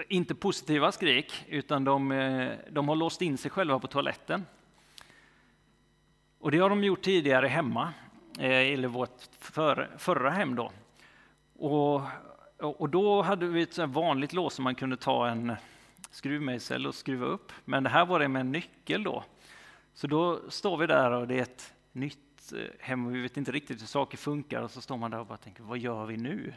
inte 0.08 0.36
positiva 0.36 0.92
skrik, 0.92 1.46
utan 1.48 1.84
de, 1.84 2.12
eh, 2.12 2.52
de 2.72 2.90
har 2.90 2.96
låst 2.96 3.22
in 3.22 3.38
sig 3.38 3.52
själva 3.52 3.80
på 3.80 3.88
toaletten. 3.88 4.46
Och 6.40 6.52
det 6.52 6.58
har 6.58 6.70
de 6.70 6.84
gjort 6.84 7.02
tidigare 7.02 7.48
hemma, 7.48 7.94
eh, 8.40 8.74
eller 8.74 8.88
vårt 8.88 9.22
för, 9.40 9.90
förra 9.98 10.30
hem. 10.30 10.56
Då. 10.56 10.72
Och, 11.56 12.02
och 12.58 12.90
då 12.90 13.22
hade 13.22 13.46
vi 13.46 13.62
ett 13.62 13.78
vanligt 13.78 14.34
lås 14.34 14.54
som 14.54 14.64
man 14.64 14.76
kunde 14.76 14.98
ta 14.98 15.28
en 15.28 15.56
skruvmejsel 16.12 16.88
och 16.88 16.96
skruva 16.96 17.26
upp. 17.26 17.52
Men 17.66 17.84
det 17.84 17.90
här 17.90 18.06
var 18.06 18.20
det 18.20 18.28
med 18.28 18.40
en 18.40 18.52
nyckel 18.52 19.04
då. 19.04 19.24
Så 19.94 20.08
då 20.08 20.40
står 20.50 20.78
vi 20.78 20.88
där 20.88 21.12
och 21.12 21.28
det 21.28 21.38
är 21.38 21.42
ett 21.42 21.74
nytt 21.92 22.33
Eh, 22.52 22.66
hem 22.80 23.06
och 23.06 23.16
vi 23.16 23.22
vet 23.22 23.38
inte 23.38 23.52
riktigt 23.52 23.82
hur 23.82 23.88
saker 23.88 24.18
funkar 24.18 24.62
och 24.62 24.72
så 24.72 24.82
står 24.82 24.98
man 24.98 25.12
där 25.12 25.20
och 25.20 25.26
bara 25.26 25.38
tänker, 25.38 25.64
vad 25.64 25.78
gör 25.78 26.06
vi 26.06 26.18
nu? 26.18 26.54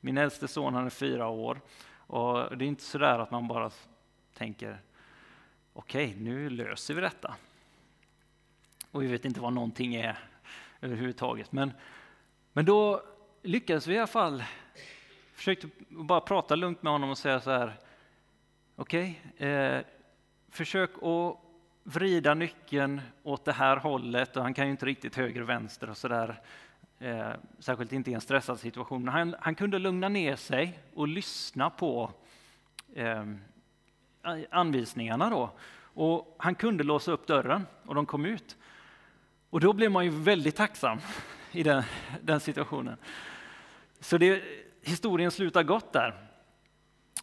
Min 0.00 0.18
äldste 0.18 0.48
son 0.48 0.74
han 0.74 0.86
är 0.86 0.90
fyra 0.90 1.28
år 1.28 1.60
och 1.94 2.56
det 2.56 2.64
är 2.64 2.66
inte 2.66 2.82
så 2.82 2.98
där 2.98 3.18
att 3.18 3.30
man 3.30 3.48
bara 3.48 3.70
tänker 4.34 4.82
okej, 5.72 6.10
okay, 6.10 6.22
nu 6.22 6.50
löser 6.50 6.94
vi 6.94 7.00
detta. 7.00 7.36
Och 8.90 9.02
vi 9.02 9.06
vet 9.06 9.24
inte 9.24 9.40
vad 9.40 9.52
någonting 9.52 9.94
är 9.94 10.18
överhuvudtaget. 10.80 11.52
Men, 11.52 11.72
men 12.52 12.64
då 12.64 13.02
lyckades 13.42 13.86
vi 13.86 13.94
i 13.94 13.98
alla 13.98 14.06
fall, 14.06 14.44
försökte 15.32 15.68
bara 15.88 16.20
prata 16.20 16.54
lugnt 16.54 16.82
med 16.82 16.92
honom 16.92 17.10
och 17.10 17.18
säga 17.18 17.40
så 17.40 17.50
här, 17.50 17.74
okej, 18.76 19.22
okay, 19.34 19.48
eh, 19.48 19.82
försök 20.48 20.90
att 21.02 21.36
vrida 21.84 22.34
nyckeln 22.34 23.00
åt 23.22 23.44
det 23.44 23.52
här 23.52 23.76
hållet 23.76 24.36
och 24.36 24.42
han 24.42 24.54
kan 24.54 24.64
ju 24.64 24.70
inte 24.70 24.86
riktigt 24.86 25.16
höger 25.16 25.42
och 25.42 25.48
vänster 25.48 25.90
och 25.90 25.96
sådär. 25.96 26.40
Eh, 26.98 27.30
särskilt 27.58 27.92
inte 27.92 28.10
i 28.10 28.14
en 28.14 28.20
stressad 28.20 28.60
situation. 28.60 29.04
Men 29.04 29.14
han, 29.14 29.34
han 29.40 29.54
kunde 29.54 29.78
lugna 29.78 30.08
ner 30.08 30.36
sig 30.36 30.78
och 30.94 31.08
lyssna 31.08 31.70
på 31.70 32.10
eh, 32.94 33.24
anvisningarna. 34.50 35.30
Då. 35.30 35.50
Och 35.94 36.36
han 36.38 36.54
kunde 36.54 36.84
låsa 36.84 37.12
upp 37.12 37.26
dörren 37.26 37.66
och 37.86 37.94
de 37.94 38.06
kom 38.06 38.24
ut. 38.26 38.56
Och 39.50 39.60
då 39.60 39.72
blev 39.72 39.90
man 39.90 40.04
ju 40.04 40.10
väldigt 40.10 40.56
tacksam 40.56 40.98
i 41.52 41.62
den, 41.62 41.82
den 42.20 42.40
situationen. 42.40 42.96
Så 44.00 44.18
det, 44.18 44.42
historien 44.82 45.30
slutar 45.30 45.62
gott 45.62 45.92
där. 45.92 46.14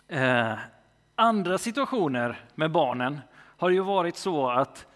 Eh, 0.07 0.59
andra 1.15 1.57
situationer 1.57 2.39
med 2.55 2.71
barnen 2.71 3.19
har 3.59 3.69
det 3.69 3.75
ju 3.75 3.81
varit 3.81 4.17
så 4.17 4.49
att 4.49 4.87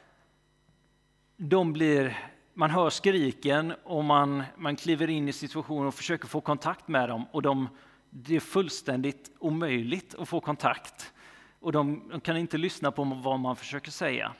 de 1.37 1.73
blir 1.73 2.17
man 2.53 2.69
hör 2.69 2.89
skriken 2.89 3.73
och 3.83 4.03
man, 4.03 4.43
man 4.57 4.75
kliver 4.75 5.09
in 5.09 5.29
i 5.29 5.33
situationen 5.33 5.87
och 5.87 5.95
försöker 5.95 6.27
få 6.27 6.41
kontakt 6.41 6.87
med 6.87 7.09
dem 7.09 7.25
och 7.31 7.41
de, 7.41 7.69
det 8.09 8.35
är 8.35 8.39
fullständigt 8.39 9.31
omöjligt 9.39 10.15
att 10.15 10.29
få 10.29 10.39
kontakt. 10.39 11.13
Och 11.59 11.71
de, 11.71 12.09
de 12.11 12.21
kan 12.21 12.37
inte 12.37 12.57
lyssna 12.57 12.91
på 12.91 13.03
vad 13.03 13.39
man 13.39 13.55
försöker 13.55 13.91
säga. 13.91 14.33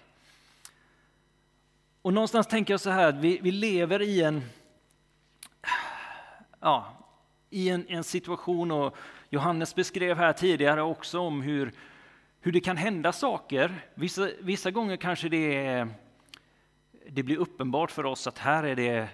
Och 2.01 2.13
någonstans 2.13 2.47
tänker 2.47 2.73
jag 2.73 2.81
så 2.81 2.89
här 2.89 3.07
att 3.07 3.15
vi, 3.15 3.39
vi 3.41 3.51
lever 3.51 4.01
i 4.01 4.21
en, 4.21 4.41
ja, 6.59 6.93
i 7.49 7.69
en, 7.69 7.85
en 7.87 8.03
situation 8.03 8.71
och 8.71 8.95
Johannes 9.29 9.75
beskrev 9.75 10.17
här 10.17 10.33
tidigare 10.33 10.81
också 10.81 11.19
om 11.19 11.41
hur, 11.41 11.73
hur 12.45 12.51
det 12.51 12.59
kan 12.59 12.77
hända 12.77 13.11
saker. 13.11 13.85
Vissa, 13.95 14.29
vissa 14.39 14.71
gånger 14.71 14.97
kanske 14.97 15.29
det 15.29 15.55
är 15.55 15.87
det 17.09 17.23
blir 17.23 17.37
uppenbart 17.37 17.91
för 17.91 18.05
oss 18.05 18.27
att 18.27 18.37
här 18.37 18.63
är 18.63 18.75
det 18.75 19.07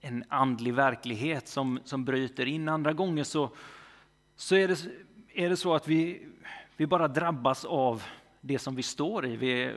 en 0.00 0.24
andlig 0.28 0.74
verklighet 0.74 1.48
som, 1.48 1.80
som 1.84 2.04
bryter 2.04 2.46
in. 2.46 2.68
Andra 2.68 2.92
gånger 2.92 3.24
så, 3.24 3.50
så 4.36 4.56
är, 4.56 4.68
det, 4.68 4.86
är 5.34 5.48
det 5.48 5.56
så 5.56 5.74
att 5.74 5.88
vi, 5.88 6.26
vi 6.76 6.86
bara 6.86 7.08
drabbas 7.08 7.64
av 7.64 8.02
det 8.40 8.58
som 8.58 8.74
vi 8.74 8.82
står 8.82 9.26
i. 9.26 9.36
Vi, 9.36 9.72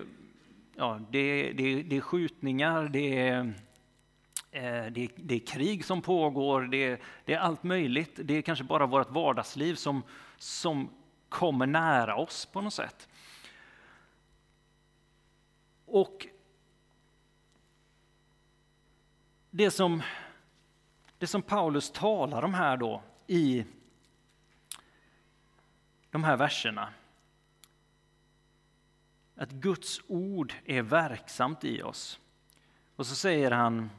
ja, 0.76 1.00
det, 1.10 1.52
det, 1.52 1.84
det 1.84 1.98
är 1.98 2.02
skjutningar, 2.02 2.84
det 2.84 3.20
är 3.20 3.40
eh, 4.52 4.92
det 4.92 5.04
är, 5.04 5.10
det 5.16 5.36
är 5.36 5.40
krig 5.40 5.86
som 5.86 6.02
pågår, 6.02 6.62
det 6.62 6.84
är, 6.84 7.00
det 7.26 7.34
är 7.34 7.40
allt 7.40 7.64
möjligt. 7.64 8.20
Det 8.24 8.34
är 8.34 8.42
kanske 8.42 8.66
bara 8.66 8.86
vårt 8.86 9.12
vardagsliv 9.12 9.76
som, 9.76 10.04
som 10.38 10.90
kommer 11.30 11.68
nära 11.68 12.16
oss 12.16 12.46
på 12.46 12.62
något 12.62 12.74
sätt. 12.74 13.08
Och 15.86 16.28
det 19.50 19.72
som, 19.72 20.04
det 21.18 21.28
som 21.28 21.42
Paulus 21.42 21.92
talar 21.92 22.44
om 22.44 22.54
här 22.54 22.78
då 22.78 23.04
i 23.28 23.66
de 26.12 26.24
här 26.24 26.38
verserna. 26.38 26.94
Att 29.36 29.52
Guds 29.52 30.02
ord 30.08 30.54
är 30.66 30.82
verksamt 30.82 31.64
i 31.64 31.82
oss. 31.82 32.20
Och 32.96 33.08
så 33.08 33.16
säger 33.16 33.52
han 33.52 33.90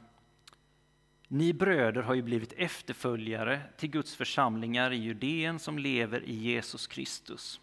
ni 1.31 1.53
bröder 1.53 2.01
har 2.01 2.13
ju 2.13 2.21
blivit 2.21 2.53
efterföljare 2.53 3.61
till 3.77 3.89
Guds 3.89 4.15
församlingar 4.15 4.91
i 4.91 4.97
Judeen 4.97 5.59
som 5.59 5.79
lever 5.79 6.23
i 6.23 6.33
Jesus 6.33 6.87
Kristus. 6.87 7.61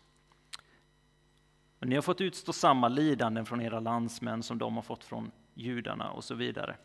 Ni 1.80 1.94
har 1.94 2.02
fått 2.02 2.20
utstå 2.20 2.52
samma 2.52 2.88
lidanden 2.88 3.46
från 3.46 3.60
era 3.60 3.80
landsmän 3.80 4.42
som 4.42 4.58
de 4.58 4.74
har 4.74 4.82
fått 4.82 5.04
från 5.04 5.30
judarna 5.54 6.10
och 6.10 6.24
så 6.24 6.34
vidare. 6.34 6.76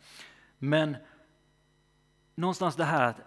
Men 0.58 0.96
någonstans 2.34 2.76
det 2.76 2.84
här 2.84 3.02
att 3.02 3.20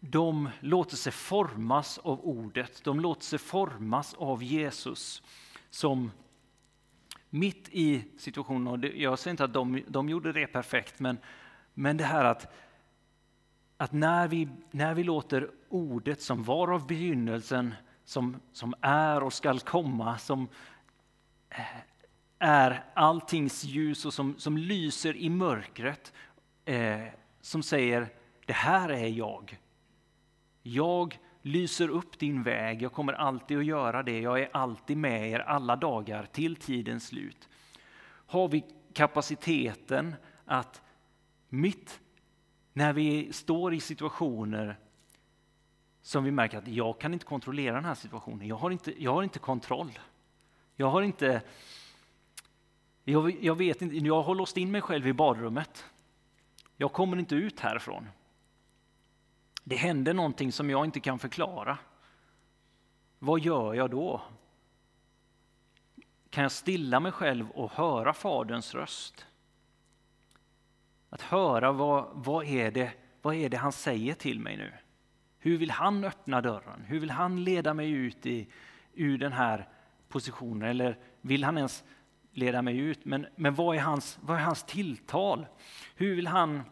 de 0.00 0.50
låter 0.60 0.96
sig 0.96 1.12
formas 1.12 1.98
av 1.98 2.20
ordet, 2.20 2.84
de 2.84 3.00
låter 3.00 3.24
sig 3.24 3.38
formas 3.38 4.14
av 4.14 4.42
Jesus 4.42 5.22
som 5.70 6.10
mitt 7.30 7.68
i 7.68 8.04
situationen, 8.18 8.66
och 8.66 8.84
jag 8.84 9.18
säger 9.18 9.30
inte 9.30 9.44
att 9.44 9.52
de, 9.52 9.82
de 9.88 10.08
gjorde 10.08 10.32
det 10.32 10.46
perfekt, 10.46 11.00
men, 11.00 11.18
men 11.74 11.96
det 11.96 12.04
här 12.04 12.24
att, 12.24 12.52
att 13.76 13.92
när, 13.92 14.28
vi, 14.28 14.48
när 14.70 14.94
vi 14.94 15.04
låter 15.04 15.50
ordet 15.68 16.22
som 16.22 16.42
var 16.42 16.72
av 16.72 16.86
begynnelsen, 16.86 17.74
som, 18.04 18.36
som 18.52 18.74
är 18.80 19.22
och 19.22 19.32
skall 19.32 19.60
komma, 19.60 20.18
som 20.18 20.48
eh, 21.48 21.64
är 22.38 22.84
alltings 22.94 23.64
ljus 23.64 24.06
och 24.06 24.14
som, 24.14 24.34
som 24.38 24.58
lyser 24.58 25.16
i 25.16 25.28
mörkret, 25.30 26.12
eh, 26.64 27.02
som 27.40 27.62
säger 27.62 28.08
det 28.46 28.52
här 28.52 28.88
är 28.88 29.08
jag. 29.08 29.58
Jag 30.62 31.18
lyser 31.42 31.88
upp 31.88 32.18
din 32.18 32.42
väg, 32.42 32.82
jag 32.82 32.92
kommer 32.92 33.12
alltid 33.12 33.58
att 33.58 33.64
göra 33.64 34.02
det, 34.02 34.20
jag 34.20 34.40
är 34.40 34.48
alltid 34.52 34.96
med 34.96 35.30
er 35.30 35.38
alla 35.38 35.76
dagar 35.76 36.26
till 36.32 36.56
tidens 36.56 37.06
slut. 37.06 37.48
Har 38.26 38.48
vi 38.48 38.64
kapaciteten 38.92 40.14
att 40.44 40.82
mitt 41.52 42.00
när 42.72 42.92
vi 42.92 43.32
står 43.32 43.74
i 43.74 43.80
situationer 43.80 44.78
som 46.02 46.24
vi 46.24 46.30
märker 46.30 46.58
att 46.58 46.68
jag 46.68 47.00
kan 47.00 47.12
inte 47.12 47.24
kontrollera 47.24 47.74
den 47.74 47.84
här 47.84 47.94
situationen, 47.94 48.48
jag 48.48 48.56
har 48.56 48.70
inte, 48.70 49.02
jag 49.02 49.12
har 49.12 49.22
inte 49.22 49.38
kontroll. 49.38 49.98
Jag 50.76 50.90
har 50.90 51.02
inte, 51.02 51.42
jag, 53.04 53.44
jag 53.44 53.54
vet 53.54 53.82
inte, 53.82 53.96
jag 53.96 54.22
har 54.22 54.34
låst 54.34 54.56
in 54.56 54.70
mig 54.70 54.80
själv 54.80 55.06
i 55.06 55.12
badrummet. 55.12 55.84
Jag 56.76 56.92
kommer 56.92 57.16
inte 57.16 57.34
ut 57.34 57.60
härifrån. 57.60 58.08
Det 59.64 59.76
händer 59.76 60.14
någonting 60.14 60.52
som 60.52 60.70
jag 60.70 60.84
inte 60.84 61.00
kan 61.00 61.18
förklara. 61.18 61.78
Vad 63.18 63.40
gör 63.40 63.74
jag 63.74 63.90
då? 63.90 64.22
Kan 66.30 66.42
jag 66.42 66.52
stilla 66.52 67.00
mig 67.00 67.12
själv 67.12 67.50
och 67.50 67.70
höra 67.70 68.12
Faderns 68.12 68.74
röst? 68.74 69.26
Att 71.12 71.22
höra 71.22 71.72
vad, 71.72 72.10
vad, 72.12 72.46
är 72.46 72.70
det, 72.70 72.92
vad 73.22 73.34
är 73.34 73.48
det 73.48 73.56
han 73.56 73.72
säger 73.72 74.14
till 74.14 74.40
mig 74.40 74.56
nu? 74.56 74.72
Hur 75.38 75.58
vill 75.58 75.70
han 75.70 76.04
öppna 76.04 76.40
dörren? 76.40 76.84
Hur 76.86 77.00
vill 77.00 77.10
han 77.10 77.44
leda 77.44 77.74
mig 77.74 77.90
ut 77.90 78.26
i, 78.26 78.48
ur 78.94 79.18
den 79.18 79.32
här 79.32 79.68
positionen? 80.08 80.68
Eller 80.68 80.98
vill 81.20 81.44
han 81.44 81.56
ens 81.56 81.84
leda 82.30 82.62
mig 82.62 82.78
ut? 82.78 83.04
Men, 83.04 83.26
men 83.36 83.54
vad, 83.54 83.76
är 83.76 83.80
hans, 83.80 84.18
vad 84.22 84.36
är 84.36 84.40
hans 84.42 84.64
tilltal? 84.64 85.46
Hur 85.94 86.16
vill 86.16 86.26
han, 86.26 86.62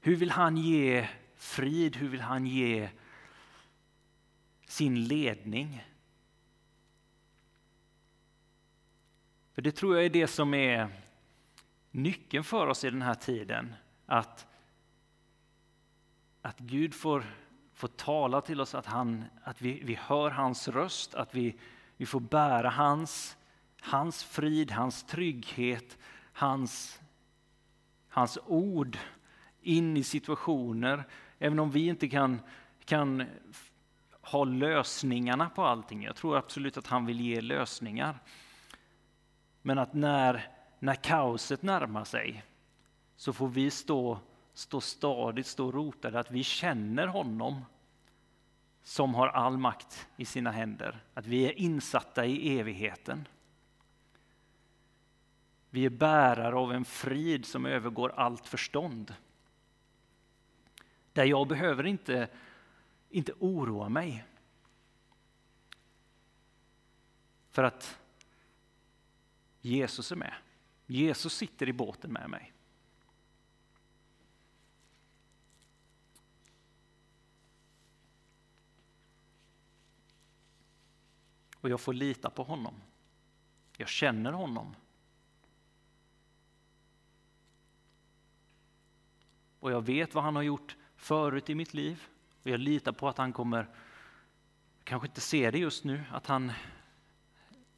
hur 0.00 0.16
vill 0.16 0.30
han 0.30 0.56
ge 0.56 1.08
frid? 1.36 1.96
Hur 1.96 2.08
vill 2.08 2.20
han 2.20 2.46
ge 2.46 2.88
sin 4.66 5.04
ledning? 5.04 5.84
För 9.52 9.62
det 9.62 9.72
tror 9.72 9.96
jag 9.96 10.04
är 10.04 10.10
det 10.10 10.26
som 10.26 10.54
är 10.54 10.88
nyckeln 11.92 12.44
för 12.44 12.66
oss 12.66 12.84
i 12.84 12.90
den 12.90 13.02
här 13.02 13.14
tiden. 13.14 13.74
Att, 14.06 14.46
att 16.42 16.58
Gud 16.58 16.94
får, 16.94 17.24
får 17.74 17.88
tala 17.88 18.40
till 18.40 18.60
oss, 18.60 18.74
att, 18.74 18.86
han, 18.86 19.24
att 19.44 19.62
vi, 19.62 19.82
vi 19.84 19.94
hör 19.94 20.30
hans 20.30 20.68
röst, 20.68 21.14
att 21.14 21.34
vi, 21.34 21.58
vi 21.96 22.06
får 22.06 22.20
bära 22.20 22.70
hans, 22.70 23.36
hans 23.80 24.24
frid, 24.24 24.70
hans 24.70 25.04
trygghet, 25.04 25.98
hans, 26.32 27.00
hans 28.08 28.38
ord 28.46 28.98
in 29.60 29.96
i 29.96 30.04
situationer 30.04 31.04
Även 31.44 31.58
om 31.58 31.70
vi 31.70 31.86
inte 31.86 32.08
kan, 32.08 32.40
kan 32.84 33.24
ha 34.20 34.44
lösningarna 34.44 35.50
på 35.50 35.64
allting. 35.64 36.02
Jag 36.02 36.16
tror 36.16 36.36
absolut 36.36 36.76
att 36.76 36.86
han 36.86 37.06
vill 37.06 37.20
ge 37.20 37.40
lösningar. 37.40 38.18
Men 39.62 39.78
att 39.78 39.94
när, 39.94 40.48
när 40.82 40.94
kaoset 40.94 41.62
närmar 41.62 42.04
sig 42.04 42.44
så 43.16 43.32
får 43.32 43.48
vi 43.48 43.70
stå, 43.70 44.18
stå 44.54 44.80
stadigt, 44.80 45.46
stå 45.46 45.72
rotade, 45.72 46.18
att 46.18 46.30
vi 46.30 46.44
känner 46.44 47.06
honom 47.06 47.64
som 48.82 49.14
har 49.14 49.28
all 49.28 49.58
makt 49.58 50.08
i 50.16 50.24
sina 50.24 50.50
händer. 50.50 51.04
Att 51.14 51.26
vi 51.26 51.46
är 51.46 51.52
insatta 51.52 52.26
i 52.26 52.58
evigheten. 52.58 53.28
Vi 55.70 55.86
är 55.86 55.90
bärare 55.90 56.56
av 56.56 56.72
en 56.72 56.84
frid 56.84 57.46
som 57.46 57.66
övergår 57.66 58.12
allt 58.16 58.46
förstånd. 58.46 59.14
Där 61.12 61.24
jag 61.24 61.48
behöver 61.48 61.86
inte, 61.86 62.28
inte 63.10 63.32
oroa 63.38 63.88
mig. 63.88 64.24
För 67.50 67.62
att 67.62 67.98
Jesus 69.60 70.12
är 70.12 70.16
med. 70.16 70.34
Jesus 70.92 71.34
sitter 71.34 71.68
i 71.68 71.72
båten 71.72 72.12
med 72.12 72.30
mig. 72.30 72.52
Och 81.56 81.68
jag 81.68 81.80
får 81.80 81.92
lita 81.92 82.30
på 82.30 82.42
honom. 82.42 82.74
Jag 83.76 83.88
känner 83.88 84.32
honom. 84.32 84.76
Och 89.60 89.72
jag 89.72 89.86
vet 89.86 90.14
vad 90.14 90.24
han 90.24 90.36
har 90.36 90.42
gjort 90.42 90.76
förut 90.96 91.50
i 91.50 91.54
mitt 91.54 91.74
liv. 91.74 92.06
Och 92.42 92.50
jag 92.50 92.60
litar 92.60 92.92
på 92.92 93.08
att 93.08 93.18
han 93.18 93.32
kommer, 93.32 93.68
kanske 94.84 95.08
inte 95.08 95.20
ser 95.20 95.52
det 95.52 95.58
just 95.58 95.84
nu, 95.84 96.04
att 96.10 96.26
han 96.26 96.52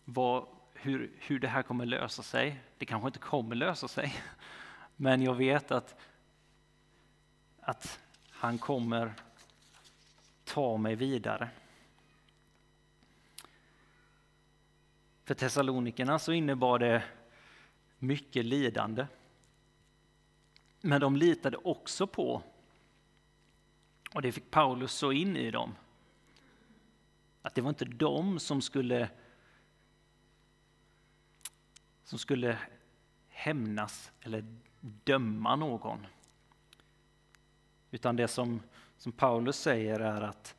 var, 0.05 0.53
hur, 0.85 1.12
hur 1.18 1.38
det 1.38 1.49
här 1.49 1.62
kommer 1.62 1.87
lösa 1.87 2.23
sig. 2.23 2.61
Det 2.79 2.87
kanske 2.87 3.07
inte 3.07 3.18
kommer 3.18 3.55
lösa 3.55 3.88
sig, 3.88 4.14
men 4.97 5.23
jag 5.23 5.35
vet 5.35 5.70
att, 5.70 5.97
att 7.61 8.01
han 8.31 8.59
kommer 8.59 9.14
ta 10.44 10.77
mig 10.77 10.94
vidare. 10.94 11.49
För 15.25 15.35
Thessalonikerna 15.35 16.18
så 16.18 16.33
innebar 16.33 16.79
det 16.79 17.03
mycket 17.99 18.44
lidande. 18.44 19.07
Men 20.81 21.01
de 21.01 21.16
litade 21.16 21.57
också 21.57 22.07
på 22.07 22.42
och 24.14 24.23
det 24.23 24.33
fick 24.33 24.51
Paulus 24.51 24.92
så 24.92 25.12
in 25.12 25.37
i 25.37 25.51
dem. 25.51 25.75
Att 27.42 27.55
det 27.55 27.61
var 27.61 27.68
inte 27.68 27.85
de 27.85 28.38
som 28.38 28.62
skulle, 28.62 29.09
som 32.04 32.18
skulle 32.18 32.58
hämnas 33.28 34.12
eller 34.20 34.44
döma 34.80 35.56
någon. 35.56 36.06
Utan 37.90 38.16
det 38.16 38.28
som, 38.28 38.60
som 38.96 39.12
Paulus 39.12 39.56
säger 39.56 40.00
är 40.00 40.20
att 40.20 40.54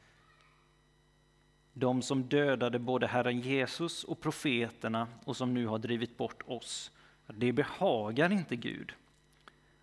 de 1.74 2.02
som 2.02 2.24
dödade 2.24 2.80
både 2.80 3.08
Herren 3.08 3.40
Jesus 3.40 4.04
och 4.04 4.22
profeterna 4.22 5.08
och 5.26 5.38
som 5.38 5.54
nu 5.54 5.68
har 5.68 5.78
drivit 5.78 6.18
bort 6.18 6.44
oss, 6.46 6.92
det 7.28 7.52
behagar 7.52 8.32
inte 8.32 8.56
Gud 8.56 8.94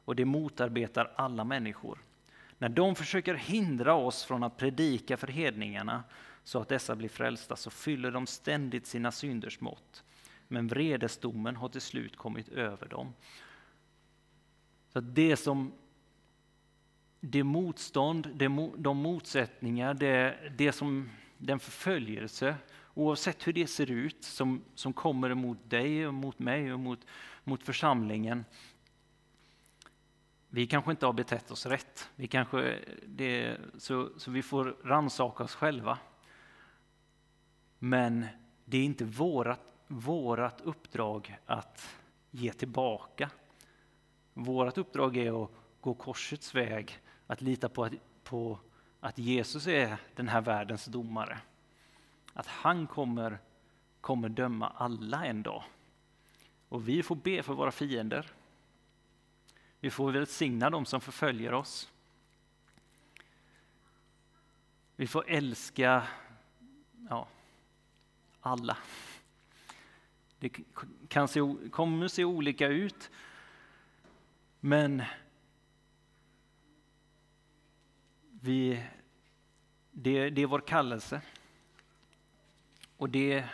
och 0.04 0.16
det 0.16 0.24
motarbetar 0.24 1.12
alla 1.16 1.44
människor. 1.44 1.98
När 2.58 2.68
de 2.68 2.94
försöker 2.94 3.34
hindra 3.34 3.94
oss 3.94 4.24
från 4.24 4.42
att 4.42 4.56
predika 4.56 5.16
för 5.16 5.26
hedningarna 5.26 6.04
så 6.44 6.58
att 6.58 6.68
dessa 6.68 6.96
blir 6.96 7.08
frälsta 7.08 7.56
så 7.56 7.70
fyller 7.70 8.10
de 8.10 8.26
ständigt 8.26 8.86
sina 8.86 9.12
synders 9.12 9.60
mått. 9.60 10.04
Men 10.52 10.68
vredesdomen 10.68 11.56
har 11.56 11.68
till 11.68 11.80
slut 11.80 12.16
kommit 12.16 12.48
över 12.48 12.88
dem. 12.88 13.14
Så 14.92 14.98
att 14.98 15.14
det 15.14 15.36
som 15.36 15.72
det 17.20 17.44
motstånd, 17.44 18.28
det, 18.34 18.70
de 18.76 18.96
motsättningar, 18.96 19.94
det, 19.94 20.38
det 20.56 20.72
som, 20.72 21.10
den 21.38 21.60
förföljelse, 21.60 22.56
oavsett 22.94 23.46
hur 23.46 23.52
det 23.52 23.66
ser 23.66 23.90
ut, 23.90 24.24
som, 24.24 24.64
som 24.74 24.92
kommer 24.92 25.30
emot 25.30 25.58
dig 25.70 26.06
och 26.06 26.14
mot 26.14 26.38
mig 26.38 26.72
och 26.72 26.80
mot, 26.80 27.06
mot 27.44 27.62
församlingen. 27.62 28.44
Vi 30.48 30.66
kanske 30.66 30.90
inte 30.90 31.06
har 31.06 31.12
betett 31.12 31.50
oss 31.50 31.66
rätt, 31.66 32.10
vi 32.16 32.26
kanske, 32.26 32.78
det, 33.06 33.56
så, 33.78 34.08
så 34.16 34.30
vi 34.30 34.42
får 34.42 34.76
rannsaka 34.84 35.44
oss 35.44 35.54
själva. 35.54 35.98
Men 37.78 38.26
det 38.64 38.78
är 38.78 38.84
inte 38.84 39.04
vårat, 39.04 39.60
vårt 39.94 40.60
uppdrag 40.60 41.38
att 41.46 41.96
ge 42.30 42.52
tillbaka. 42.52 43.30
Vårt 44.34 44.78
uppdrag 44.78 45.16
är 45.16 45.44
att 45.44 45.50
gå 45.80 45.94
korsets 45.94 46.54
väg, 46.54 46.98
att 47.26 47.40
lita 47.40 47.68
på 47.68 47.84
att, 47.84 47.92
på 48.24 48.58
att 49.00 49.18
Jesus 49.18 49.66
är 49.66 49.96
den 50.14 50.28
här 50.28 50.40
världens 50.40 50.84
domare. 50.84 51.38
Att 52.32 52.46
han 52.46 52.86
kommer, 52.86 53.38
kommer 54.00 54.28
döma 54.28 54.68
alla 54.68 55.26
en 55.26 55.42
dag. 55.42 55.64
Och 56.68 56.88
vi 56.88 57.02
får 57.02 57.16
be 57.16 57.42
för 57.42 57.54
våra 57.54 57.72
fiender. 57.72 58.32
Vi 59.80 59.90
får 59.90 60.12
välsigna 60.12 60.70
dem 60.70 60.86
som 60.86 61.00
förföljer 61.00 61.52
oss. 61.54 61.92
Vi 64.96 65.06
får 65.06 65.24
älska 65.28 66.06
ja, 67.10 67.28
alla. 68.40 68.76
Det 70.42 70.50
kan 71.08 71.28
se, 71.28 71.40
kommer 71.70 72.08
se 72.08 72.24
olika 72.24 72.68
ut, 72.68 73.10
men 74.60 75.02
vi, 78.40 78.84
det, 79.90 80.30
det 80.30 80.42
är 80.42 80.46
vår 80.46 80.60
kallelse. 80.60 81.22
Och 82.96 83.08
det, 83.08 83.44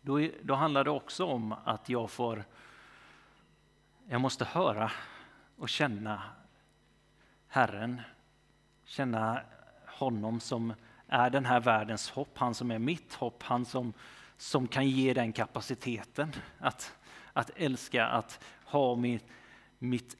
då, 0.00 0.28
då 0.42 0.54
handlar 0.54 0.84
det 0.84 0.90
också 0.90 1.24
om 1.24 1.52
att 1.52 1.88
jag 1.88 2.10
får, 2.10 2.44
jag 4.08 4.20
måste 4.20 4.44
höra 4.44 4.90
och 5.56 5.68
känna 5.68 6.22
Herren, 7.48 8.00
känna 8.84 9.42
honom 9.86 10.40
som 10.40 10.74
är 11.06 11.30
den 11.30 11.44
här 11.44 11.60
världens 11.60 12.10
hopp, 12.10 12.38
han 12.38 12.54
som 12.54 12.70
är 12.70 12.78
mitt 12.78 13.14
hopp, 13.14 13.42
han 13.42 13.64
som, 13.64 13.92
som 14.40 14.68
kan 14.68 14.88
ge 14.88 15.14
den 15.14 15.32
kapaciteten 15.32 16.32
att, 16.58 16.98
att 17.32 17.50
älska, 17.56 18.06
att 18.06 18.44
ha 18.64 18.96
mitt, 18.96 19.24
mitt 19.78 20.16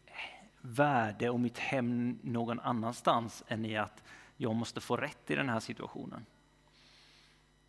värde 0.60 1.30
och 1.30 1.40
mitt 1.40 1.58
hem 1.58 2.18
någon 2.22 2.60
annanstans 2.60 3.44
än 3.48 3.64
i 3.64 3.76
att 3.76 4.02
jag 4.36 4.54
måste 4.54 4.80
få 4.80 4.96
rätt 4.96 5.30
i 5.30 5.34
den 5.34 5.48
här 5.48 5.60
situationen. 5.60 6.26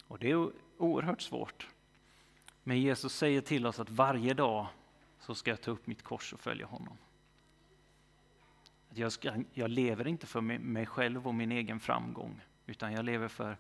Och 0.08 0.20
det 0.20 0.32
är 0.32 0.52
oerhört 0.78 1.22
svårt. 1.22 1.68
Men 2.64 2.82
Jesus 2.82 3.16
säger 3.16 3.42
till 3.42 3.66
oss 3.66 3.80
att 3.80 3.90
varje 3.90 4.34
dag 4.34 4.68
så 5.20 5.36
ska 5.36 5.52
jag 5.52 5.62
ta 5.62 5.72
upp 5.72 5.88
mitt 5.88 6.04
kors 6.04 6.34
och 6.34 6.40
följa 6.40 6.66
honom. 6.66 6.98
Att 8.90 8.98
jag, 8.98 9.12
ska, 9.12 9.34
jag 9.54 9.70
lever 9.70 10.08
inte 10.08 10.28
för 10.28 10.42
mig 10.42 10.86
själv 10.86 11.28
och 11.28 11.36
min 11.36 11.52
egen 11.52 11.80
framgång, 11.80 12.42
utan 12.66 12.94
jag 12.94 13.06
lever 13.06 13.28
för, 13.28 13.58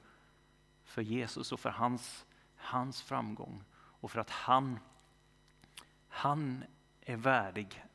för 0.83 1.01
Jesus 1.01 1.51
och 1.51 1.59
för 1.59 1.69
hans, 1.69 2.25
hans 2.61 3.01
framgång. 3.01 3.63
Och 3.73 4.11
för 4.11 4.19
att 4.19 4.29
han, 4.29 4.79
han 6.07 6.63
är 7.01 7.17
värdig. 7.17 7.85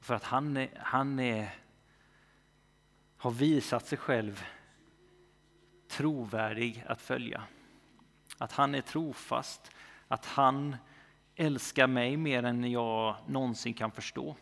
För 0.00 0.14
att 0.14 0.24
han, 0.24 0.56
är, 0.56 0.68
han 0.76 1.18
är, 1.18 1.54
har 3.16 3.30
visat 3.30 3.86
sig 3.86 3.98
själv 3.98 4.44
trovärdig 5.88 6.84
att 6.86 7.00
följa. 7.00 7.42
Att 8.38 8.52
han 8.52 8.74
är 8.74 8.80
trofast, 8.80 9.70
att 10.08 10.26
han 10.26 10.76
älskar 11.34 11.86
mig 11.86 12.16
mer 12.16 12.42
än 12.42 12.70
jag 12.70 13.16
någonsin 13.26 13.74
kan 13.74 13.90
förstå. 13.90 14.36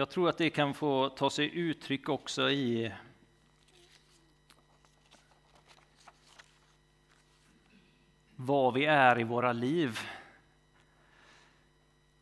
Jag 0.00 0.08
tror 0.08 0.28
att 0.28 0.38
det 0.38 0.50
kan 0.50 0.74
få 0.74 1.08
ta 1.08 1.30
sig 1.30 1.58
uttryck 1.58 2.08
också 2.08 2.50
i 2.50 2.92
vad 8.36 8.74
vi 8.74 8.84
är 8.84 9.20
i 9.20 9.24
våra 9.24 9.52
liv. 9.52 9.98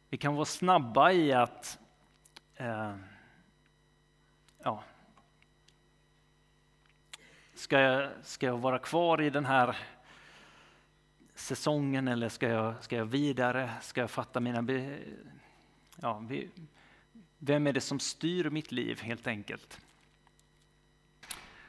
Vi 0.09 0.19
kan 0.19 0.35
vara 0.35 0.45
snabba 0.45 1.13
i 1.13 1.33
att 1.33 1.79
eh, 2.57 2.95
ja, 4.59 4.83
ska, 7.55 7.81
jag, 7.81 8.11
ska 8.23 8.47
jag 8.47 8.59
vara 8.59 8.79
kvar 8.79 9.23
i 9.23 9.31
den 9.31 9.45
här 9.45 9.77
säsongen 11.35 12.09
eller 12.09 12.29
ska 12.29 12.49
jag, 12.49 12.85
ska 12.85 12.97
jag 12.97 13.05
vidare? 13.05 13.73
Ska 13.81 14.01
jag 14.01 14.11
fatta 14.11 14.41
mina... 14.41 14.63
Be, 14.63 14.99
ja, 15.97 16.19
vi, 16.19 16.51
vem 17.45 17.67
är 17.67 17.73
det 17.73 17.81
som 17.81 18.01
styr 18.01 18.51
mitt 18.51 18.73
liv 18.73 19.01
helt 19.01 19.27
enkelt? 19.27 19.81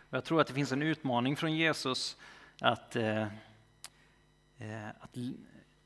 jag 0.10 0.26
tror 0.26 0.42
att 0.42 0.48
det 0.48 0.54
finns 0.54 0.72
en 0.72 0.82
utmaning 0.82 1.36
från 1.36 1.54
Jesus 1.54 2.18
att 2.60 2.96
eh, 2.96 3.28
Eh, 4.58 4.88
att, 4.88 5.18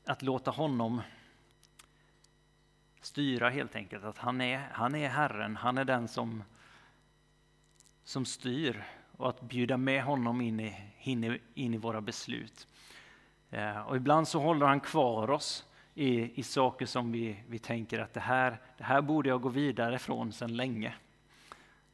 att 0.06 0.22
låta 0.22 0.50
honom 0.50 1.02
styra 3.00 3.50
helt 3.50 3.76
enkelt. 3.76 4.04
Att 4.04 4.18
han 4.18 4.40
är, 4.40 4.58
han 4.72 4.94
är 4.94 5.08
Herren, 5.08 5.56
han 5.56 5.78
är 5.78 5.84
den 5.84 6.08
som, 6.08 6.42
som 8.04 8.24
styr. 8.24 8.84
Och 9.16 9.28
att 9.28 9.40
bjuda 9.40 9.76
med 9.76 10.02
honom 10.02 10.40
in 10.40 10.60
i, 10.60 10.76
in 11.02 11.24
i, 11.24 11.40
in 11.54 11.74
i 11.74 11.76
våra 11.76 12.00
beslut. 12.00 12.66
Eh, 13.50 13.80
och 13.80 13.96
ibland 13.96 14.28
så 14.28 14.40
håller 14.40 14.66
han 14.66 14.80
kvar 14.80 15.30
oss 15.30 15.64
i, 15.94 16.40
i 16.40 16.42
saker 16.42 16.86
som 16.86 17.12
vi, 17.12 17.36
vi 17.48 17.58
tänker 17.58 17.98
att 17.98 18.14
det 18.14 18.20
här, 18.20 18.60
det 18.78 18.84
här 18.84 19.00
borde 19.00 19.28
jag 19.28 19.40
gå 19.40 19.48
vidare 19.48 19.98
från 19.98 20.32
sedan 20.32 20.56
länge. 20.56 20.94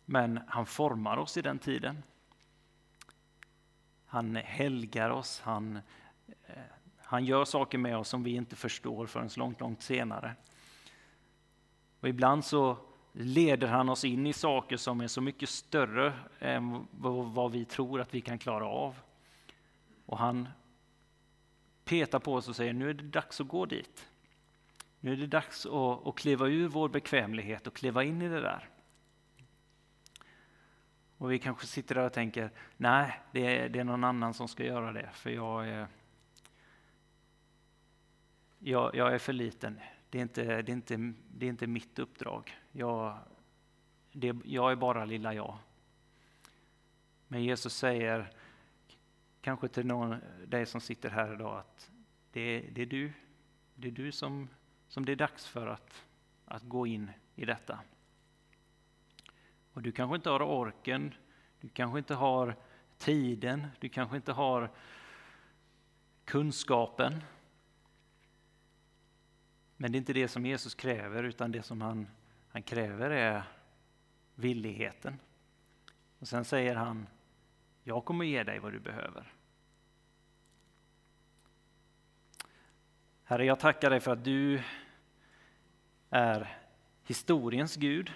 Men 0.05 0.41
han 0.49 0.67
formar 0.67 1.17
oss 1.17 1.37
i 1.37 1.43
den 1.43 1.59
tiden. 1.59 2.03
Han 4.07 4.37
helgar 4.37 5.11
oss, 5.11 5.41
han, 5.45 5.77
eh, 6.47 6.55
han 6.99 7.25
gör 7.25 7.45
saker 7.45 7.79
med 7.79 7.97
oss 7.97 8.09
som 8.09 8.23
vi 8.23 8.35
inte 8.35 8.57
förstår 8.57 9.07
förrän 9.07 9.31
långt, 9.37 9.61
långt 9.61 9.83
senare. 9.83 10.35
Och 12.01 12.09
ibland 12.09 12.45
så 12.45 12.77
leder 13.13 13.69
han 13.69 13.89
oss 13.89 14.05
in 14.05 14.27
i 14.27 14.33
saker 14.33 14.77
som 14.77 15.01
är 15.01 15.09
så 15.09 15.21
mycket 15.21 15.49
större 15.49 16.13
än 16.39 16.87
vad 17.35 17.53
vi 17.53 17.65
tror 17.65 18.01
att 18.01 18.15
vi 18.15 18.21
kan 18.21 18.39
klara 18.39 18.67
av. 18.67 18.95
Och 20.07 20.19
han 20.19 20.49
petar 21.87 22.19
på 22.19 22.35
oss 22.35 22.49
och 22.49 22.57
säger 22.57 22.73
nu 22.73 22.91
är 22.91 22.95
det 22.95 23.05
dags 23.05 23.41
att 23.41 23.49
gå 23.49 23.67
dit. 23.67 24.09
Nu 25.01 25.13
är 25.13 25.17
det 25.17 25.27
dags 25.27 25.67
att, 25.67 26.07
att 26.07 26.17
kliva 26.17 26.47
ur 26.47 26.69
vår 26.69 26.89
bekvämlighet 26.89 27.67
och 27.67 27.75
kliva 27.75 28.05
in 28.05 28.23
i 28.23 28.29
det 28.29 28.41
där. 28.41 28.69
Och 31.19 31.33
vi 31.33 31.39
kanske 31.39 31.67
sitter 31.67 31.95
där 31.95 32.07
och 32.07 32.13
tänker, 32.13 32.51
nej, 32.77 33.21
det 33.33 33.59
är, 33.59 33.69
det 33.69 33.79
är 33.79 33.85
någon 33.85 34.05
annan 34.05 34.35
som 34.35 34.49
ska 34.49 34.65
göra 34.65 34.93
det, 34.93 35.11
för 35.13 35.31
jag 35.31 35.69
är, 35.69 35.87
jag, 38.59 38.95
jag 38.95 39.15
är 39.15 39.19
för 39.19 39.33
liten. 39.33 39.81
Det 40.11 40.19
är 40.19 40.23
inte, 40.23 40.63
det 40.63 40.73
är 40.73 40.75
inte, 40.75 41.13
det 41.29 41.47
är 41.47 41.51
inte 41.51 41.67
mitt 41.67 41.99
uppdrag. 41.99 42.57
Jag, 42.73 43.19
det, 44.13 44.37
jag 44.45 44.73
är 44.73 44.77
bara 44.77 45.05
lilla 45.05 45.35
jag. 45.35 45.59
Men 47.29 47.45
Jesus 47.45 47.75
säger, 47.75 48.31
kanske 49.47 49.69
till 49.69 49.87
någon 49.87 50.21
dig 50.47 50.67
som 50.67 50.81
sitter 50.81 51.11
här 51.11 51.35
idag, 51.35 51.59
att 51.59 51.91
det, 52.33 52.61
det 52.73 52.83
är 52.83 52.87
du, 52.87 53.13
det 53.75 53.89
är 53.89 53.93
du 53.93 54.13
som, 54.13 54.49
som 54.89 55.05
det 55.05 55.13
är 55.13 55.17
dags 55.17 55.47
för 55.47 55.67
att, 55.67 56.05
att 56.45 56.63
gå 56.63 56.87
in 56.87 57.11
i 57.35 57.45
detta. 57.45 57.81
Och 59.73 59.83
du 59.83 59.93
kanske 59.93 60.17
inte 60.17 60.31
har 60.31 60.43
orken, 60.43 61.15
du 61.61 61.69
kanske 61.69 61.99
inte 61.99 62.15
har 62.15 62.57
tiden, 62.99 63.67
du 63.81 63.89
kanske 63.89 64.17
inte 64.17 64.33
har 64.33 64.71
kunskapen. 66.25 67.23
Men 69.77 69.93
det 69.93 69.97
är 69.97 70.01
inte 70.01 70.13
det 70.13 70.29
som 70.29 70.47
Jesus 70.47 70.75
kräver, 70.75 71.23
utan 71.23 71.53
det 71.53 71.63
som 71.63 71.81
han, 71.81 72.09
han 72.49 72.63
kräver 72.63 73.11
är 73.11 73.43
villigheten. 74.35 75.19
Och 76.19 76.29
sen 76.29 76.45
säger 76.45 76.75
han, 76.77 77.07
jag 77.83 78.05
kommer 78.05 78.25
ge 78.25 78.43
dig 78.43 78.59
vad 78.59 78.73
du 78.73 78.81
behöver. 78.81 79.36
Herre, 83.29 83.45
jag 83.45 83.61
tackar 83.61 83.91
dig 83.91 84.01
för 84.01 84.13
att 84.13 84.25
du 84.25 84.63
är 86.11 86.59
historiens 87.05 87.77
Gud. 87.77 88.13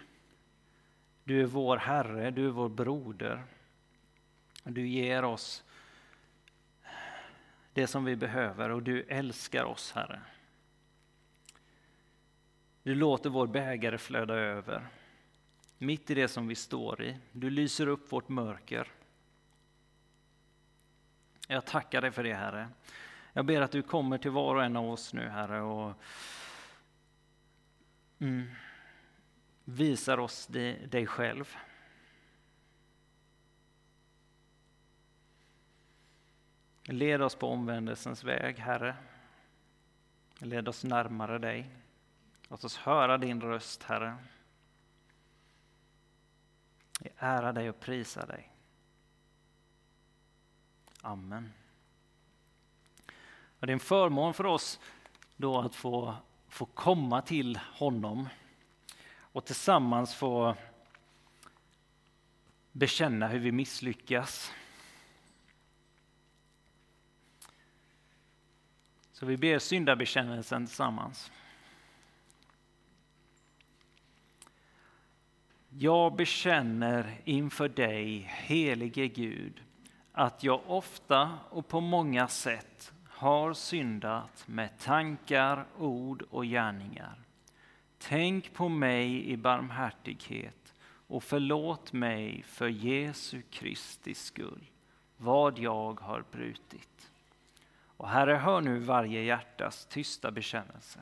Du 1.24 1.40
är 1.40 1.46
vår 1.46 1.76
Herre, 1.76 2.30
du 2.30 2.46
är 2.46 2.50
vår 2.50 2.68
broder. 2.68 3.42
Du 4.64 4.88
ger 4.88 5.24
oss 5.24 5.64
det 7.72 7.86
som 7.86 8.04
vi 8.04 8.16
behöver 8.16 8.70
och 8.70 8.82
du 8.82 9.02
älskar 9.02 9.64
oss, 9.64 9.92
Herre. 9.92 10.20
Du 12.82 12.94
låter 12.94 13.30
vår 13.30 13.46
bägare 13.46 13.98
flöda 13.98 14.34
över, 14.34 14.86
mitt 15.78 16.10
i 16.10 16.14
det 16.14 16.28
som 16.28 16.48
vi 16.48 16.54
står 16.54 17.02
i. 17.02 17.16
Du 17.32 17.50
lyser 17.50 17.86
upp 17.86 18.12
vårt 18.12 18.28
mörker. 18.28 18.88
Jag 21.48 21.64
tackar 21.64 22.00
dig 22.00 22.10
för 22.10 22.22
det, 22.22 22.34
Herre. 22.34 22.68
Jag 23.32 23.46
ber 23.46 23.60
att 23.60 23.72
du 23.72 23.82
kommer 23.82 24.18
till 24.18 24.30
var 24.30 24.54
och 24.54 24.64
en 24.64 24.76
av 24.76 24.90
oss 24.90 25.12
nu, 25.12 25.28
Herre, 25.28 25.60
och 25.60 25.94
mm, 28.18 28.50
visar 29.64 30.18
oss 30.18 30.46
dig 30.46 31.06
själv. 31.06 31.56
Led 36.82 37.22
oss 37.22 37.34
på 37.34 37.48
omvändelsens 37.48 38.24
väg, 38.24 38.58
Herre. 38.58 38.96
Led 40.38 40.68
oss 40.68 40.84
närmare 40.84 41.38
dig. 41.38 41.70
Låt 42.48 42.64
oss 42.64 42.76
höra 42.76 43.18
din 43.18 43.40
röst, 43.40 43.82
Herre. 43.82 44.16
Vi 47.00 47.10
ärar 47.16 47.52
dig 47.52 47.70
och 47.70 47.80
prisar 47.80 48.26
dig. 48.26 48.52
Amen. 51.02 51.52
Det 53.60 53.66
är 53.66 53.72
en 53.72 53.80
förmån 53.80 54.34
för 54.34 54.46
oss 54.46 54.80
då 55.36 55.60
att 55.60 55.74
få, 55.74 56.14
få 56.48 56.66
komma 56.66 57.22
till 57.22 57.56
honom 57.56 58.28
och 59.18 59.44
tillsammans 59.44 60.14
få 60.14 60.56
bekänna 62.72 63.28
hur 63.28 63.38
vi 63.38 63.52
misslyckas. 63.52 64.52
Så 69.12 69.26
vi 69.26 69.36
ber 69.36 69.58
syndabekännelsen 69.58 70.66
tillsammans. 70.66 71.32
Jag 75.68 76.16
bekänner 76.16 77.20
inför 77.24 77.68
dig, 77.68 78.18
helige 78.30 79.08
Gud, 79.08 79.62
att 80.12 80.44
jag 80.44 80.60
ofta 80.66 81.38
och 81.50 81.68
på 81.68 81.80
många 81.80 82.28
sätt 82.28 82.92
har 83.20 83.52
syndat 83.52 84.48
med 84.48 84.78
tankar, 84.78 85.66
ord 85.78 86.22
och 86.30 86.44
gärningar. 86.44 87.14
Tänk 87.98 88.54
på 88.54 88.68
mig 88.68 89.30
i 89.30 89.36
barmhärtighet 89.36 90.74
och 91.06 91.22
förlåt 91.22 91.92
mig 91.92 92.42
för 92.42 92.68
Jesu 92.68 93.42
Kristi 93.50 94.14
skull, 94.14 94.70
vad 95.16 95.58
jag 95.58 96.00
har 96.00 96.24
brutit. 96.30 97.10
Och 97.96 98.08
Herre, 98.08 98.34
hör 98.34 98.60
nu 98.60 98.78
varje 98.78 99.22
hjärtas 99.22 99.86
tysta 99.86 100.30
bekännelse. 100.30 101.00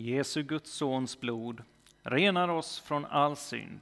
Jesu 0.00 0.42
Guds 0.42 0.70
sons 0.70 1.20
blod 1.20 1.62
renar 2.02 2.48
oss 2.48 2.80
från 2.80 3.04
all 3.04 3.36
synd. 3.36 3.80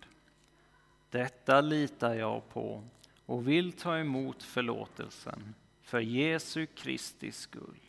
Detta 1.10 1.60
litar 1.60 2.14
jag 2.14 2.48
på 2.48 2.84
och 3.26 3.48
vill 3.48 3.72
ta 3.72 3.98
emot 3.98 4.42
förlåtelsen 4.42 5.54
för 5.82 6.00
Jesu 6.00 6.66
Kristi 6.66 7.32
skull. 7.32 7.85